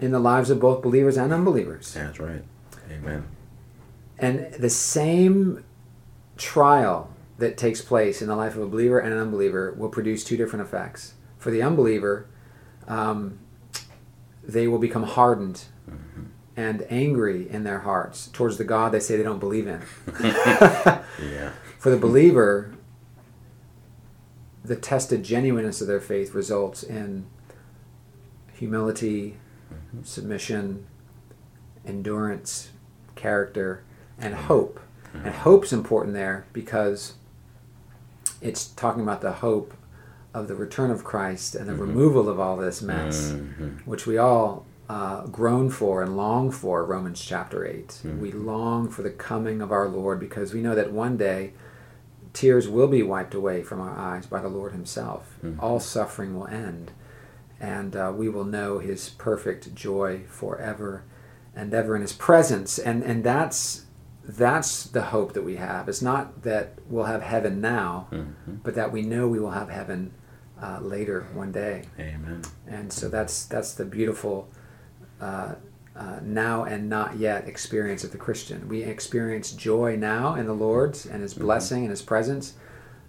in 0.00 0.12
the 0.12 0.18
lives 0.18 0.50
of 0.50 0.60
both 0.60 0.82
believers 0.82 1.16
and 1.16 1.32
unbelievers. 1.32 1.92
That's 1.94 2.20
right. 2.20 2.42
Amen. 2.90 3.26
And 4.18 4.52
the 4.54 4.70
same 4.70 5.64
trial 6.36 7.10
that 7.38 7.56
takes 7.56 7.80
place 7.80 8.22
in 8.22 8.28
the 8.28 8.36
life 8.36 8.54
of 8.56 8.62
a 8.62 8.66
believer 8.66 8.98
and 8.98 9.12
an 9.12 9.18
unbeliever 9.18 9.74
will 9.76 9.88
produce 9.88 10.24
two 10.24 10.36
different 10.36 10.64
effects. 10.64 11.14
For 11.38 11.50
the 11.50 11.62
unbeliever, 11.62 12.26
um, 12.86 13.38
they 14.42 14.68
will 14.68 14.78
become 14.78 15.02
hardened 15.02 15.64
mm-hmm. 15.88 16.24
And 16.56 16.86
angry 16.88 17.48
in 17.50 17.64
their 17.64 17.80
hearts 17.80 18.28
towards 18.28 18.58
the 18.58 18.64
God 18.64 18.92
they 18.92 19.00
say 19.00 19.16
they 19.16 19.22
don't 19.22 19.40
believe 19.40 19.66
in. 19.66 19.82
yeah. 20.22 21.52
For 21.78 21.90
the 21.90 21.96
believer, 21.96 22.74
the 24.64 24.76
tested 24.76 25.22
genuineness 25.22 25.80
of 25.80 25.86
their 25.86 26.00
faith 26.00 26.32
results 26.32 26.82
in 26.82 27.26
humility, 28.54 29.36
mm-hmm. 29.72 30.02
submission, 30.04 30.86
endurance, 31.84 32.70
character, 33.14 33.82
and 34.18 34.34
hope. 34.34 34.80
Mm-hmm. 35.08 35.26
And 35.26 35.34
hope's 35.34 35.72
important 35.72 36.14
there 36.14 36.46
because 36.52 37.14
it's 38.40 38.68
talking 38.68 39.02
about 39.02 39.20
the 39.20 39.32
hope 39.32 39.74
of 40.32 40.48
the 40.48 40.54
return 40.54 40.90
of 40.90 41.04
Christ 41.04 41.54
and 41.54 41.68
the 41.68 41.72
mm-hmm. 41.72 41.82
removal 41.82 42.28
of 42.28 42.40
all 42.40 42.56
this 42.56 42.80
mess, 42.80 43.32
mm-hmm. 43.32 43.68
which 43.88 44.06
we 44.06 44.18
all 44.18 44.64
uh, 44.88 45.26
groan 45.26 45.70
for 45.70 46.02
and 46.02 46.16
long 46.16 46.50
for. 46.50 46.84
Romans 46.84 47.24
chapter 47.24 47.66
8. 47.66 47.88
Mm-hmm. 47.88 48.20
We 48.20 48.32
long 48.32 48.88
for 48.88 49.02
the 49.02 49.10
coming 49.10 49.62
of 49.62 49.72
our 49.72 49.88
Lord 49.88 50.20
because 50.20 50.52
we 50.52 50.60
know 50.60 50.74
that 50.74 50.92
one 50.92 51.16
day 51.16 51.52
tears 52.32 52.68
will 52.68 52.88
be 52.88 53.02
wiped 53.02 53.34
away 53.34 53.62
from 53.62 53.80
our 53.80 53.96
eyes 53.96 54.26
by 54.26 54.40
the 54.40 54.48
Lord 54.48 54.72
Himself. 54.72 55.36
Mm-hmm. 55.42 55.60
All 55.60 55.80
suffering 55.80 56.34
will 56.34 56.48
end, 56.48 56.92
and 57.58 57.96
uh, 57.96 58.12
we 58.14 58.28
will 58.28 58.44
know 58.44 58.78
His 58.78 59.08
perfect 59.10 59.74
joy 59.74 60.24
forever 60.28 61.04
and 61.54 61.72
ever 61.72 61.96
in 61.96 62.02
His 62.02 62.12
presence. 62.12 62.78
And 62.78 63.02
and 63.02 63.24
that's 63.24 63.86
that's 64.26 64.84
the 64.84 65.02
hope 65.02 65.32
that 65.34 65.42
we 65.42 65.56
have. 65.56 65.88
It's 65.88 66.02
not 66.02 66.42
that 66.42 66.78
we'll 66.88 67.04
have 67.04 67.22
heaven 67.22 67.60
now, 67.60 68.08
mm-hmm. 68.10 68.56
but 68.62 68.74
that 68.74 68.90
we 68.92 69.02
know 69.02 69.28
we 69.28 69.38
will 69.38 69.50
have 69.50 69.68
heaven 69.70 70.12
uh, 70.60 70.80
later 70.80 71.28
one 71.32 71.52
day. 71.52 71.84
Amen. 71.98 72.42
And 72.66 72.92
so 72.92 73.08
that's 73.08 73.46
that's 73.46 73.74
the 73.74 73.84
beautiful 73.84 74.48
uh, 75.20 75.54
uh, 75.96 76.18
now 76.22 76.64
and 76.64 76.88
not 76.88 77.16
yet 77.16 77.46
experience 77.46 78.02
of 78.04 78.12
the 78.12 78.18
Christian. 78.18 78.68
We 78.68 78.82
experience 78.82 79.52
joy 79.52 79.96
now 79.96 80.34
in 80.34 80.46
the 80.46 80.54
Lord 80.54 80.98
and 81.10 81.22
His 81.22 81.34
mm-hmm. 81.34 81.44
blessing 81.44 81.76
mm-hmm. 81.78 81.84
and 81.84 81.90
His 81.90 82.02
presence, 82.02 82.54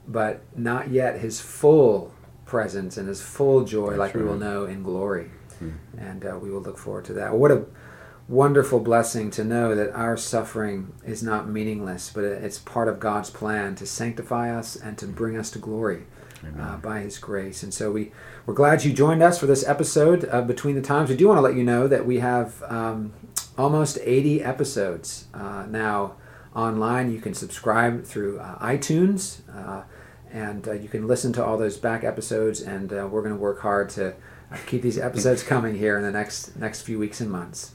but 0.07 0.41
not 0.55 0.89
yet 0.89 1.19
His 1.19 1.41
full 1.41 2.13
presence 2.45 2.97
and 2.97 3.07
His 3.07 3.21
full 3.21 3.65
joy, 3.65 3.89
that's 3.89 3.99
like 3.99 4.15
right. 4.15 4.23
we 4.23 4.29
will 4.29 4.37
know 4.37 4.65
in 4.65 4.83
glory. 4.83 5.31
Mm-hmm. 5.55 5.97
And 5.97 6.25
uh, 6.25 6.37
we 6.41 6.51
will 6.51 6.61
look 6.61 6.77
forward 6.77 7.05
to 7.05 7.13
that. 7.13 7.33
What 7.33 7.51
a 7.51 7.65
wonderful 8.27 8.79
blessing 8.79 9.31
to 9.31 9.43
know 9.43 9.73
that 9.75 9.91
our 9.93 10.17
suffering 10.17 10.93
is 11.05 11.23
not 11.23 11.47
meaningless, 11.47 12.11
but 12.13 12.23
it's 12.23 12.59
part 12.59 12.87
of 12.87 12.99
God's 12.99 13.29
plan 13.29 13.75
to 13.75 13.85
sanctify 13.85 14.55
us 14.55 14.75
and 14.75 14.97
to 14.97 15.07
bring 15.07 15.37
us 15.37 15.49
to 15.51 15.59
glory 15.59 16.05
uh, 16.59 16.77
by 16.77 17.01
His 17.01 17.17
grace. 17.17 17.63
And 17.63 17.73
so 17.73 17.91
we, 17.91 18.11
we're 18.45 18.53
glad 18.53 18.83
you 18.83 18.93
joined 18.93 19.21
us 19.21 19.39
for 19.39 19.45
this 19.45 19.67
episode 19.67 20.25
of 20.25 20.47
Between 20.47 20.75
the 20.75 20.81
Times. 20.81 21.09
We 21.09 21.15
do 21.15 21.27
want 21.27 21.37
to 21.37 21.41
let 21.41 21.55
you 21.55 21.63
know 21.63 21.87
that 21.87 22.05
we 22.05 22.19
have 22.19 22.61
um, 22.63 23.13
almost 23.57 23.97
80 24.01 24.43
episodes 24.43 25.27
uh, 25.33 25.65
now 25.69 26.15
online. 26.55 27.11
You 27.11 27.19
can 27.19 27.33
subscribe 27.33 28.05
through 28.05 28.39
uh, 28.39 28.59
iTunes. 28.59 29.41
Uh, 29.53 29.83
and 30.35 30.67
uh, 30.67 30.73
you 30.73 30.89
can 30.89 31.07
listen 31.07 31.31
to 31.33 31.45
all 31.45 31.57
those 31.57 31.77
back 31.77 32.03
episodes, 32.03 32.59
and 32.61 32.91
uh, 32.91 33.07
we're 33.09 33.21
going 33.21 33.33
to 33.33 33.39
work 33.39 33.61
hard 33.61 33.89
to 33.91 34.13
keep 34.67 34.81
these 34.81 34.99
episodes 34.99 35.43
coming 35.53 35.75
here 35.75 35.97
in 35.97 36.03
the 36.03 36.11
next 36.11 36.57
next 36.57 36.81
few 36.81 36.99
weeks 36.99 37.21
and 37.21 37.31
months. 37.31 37.73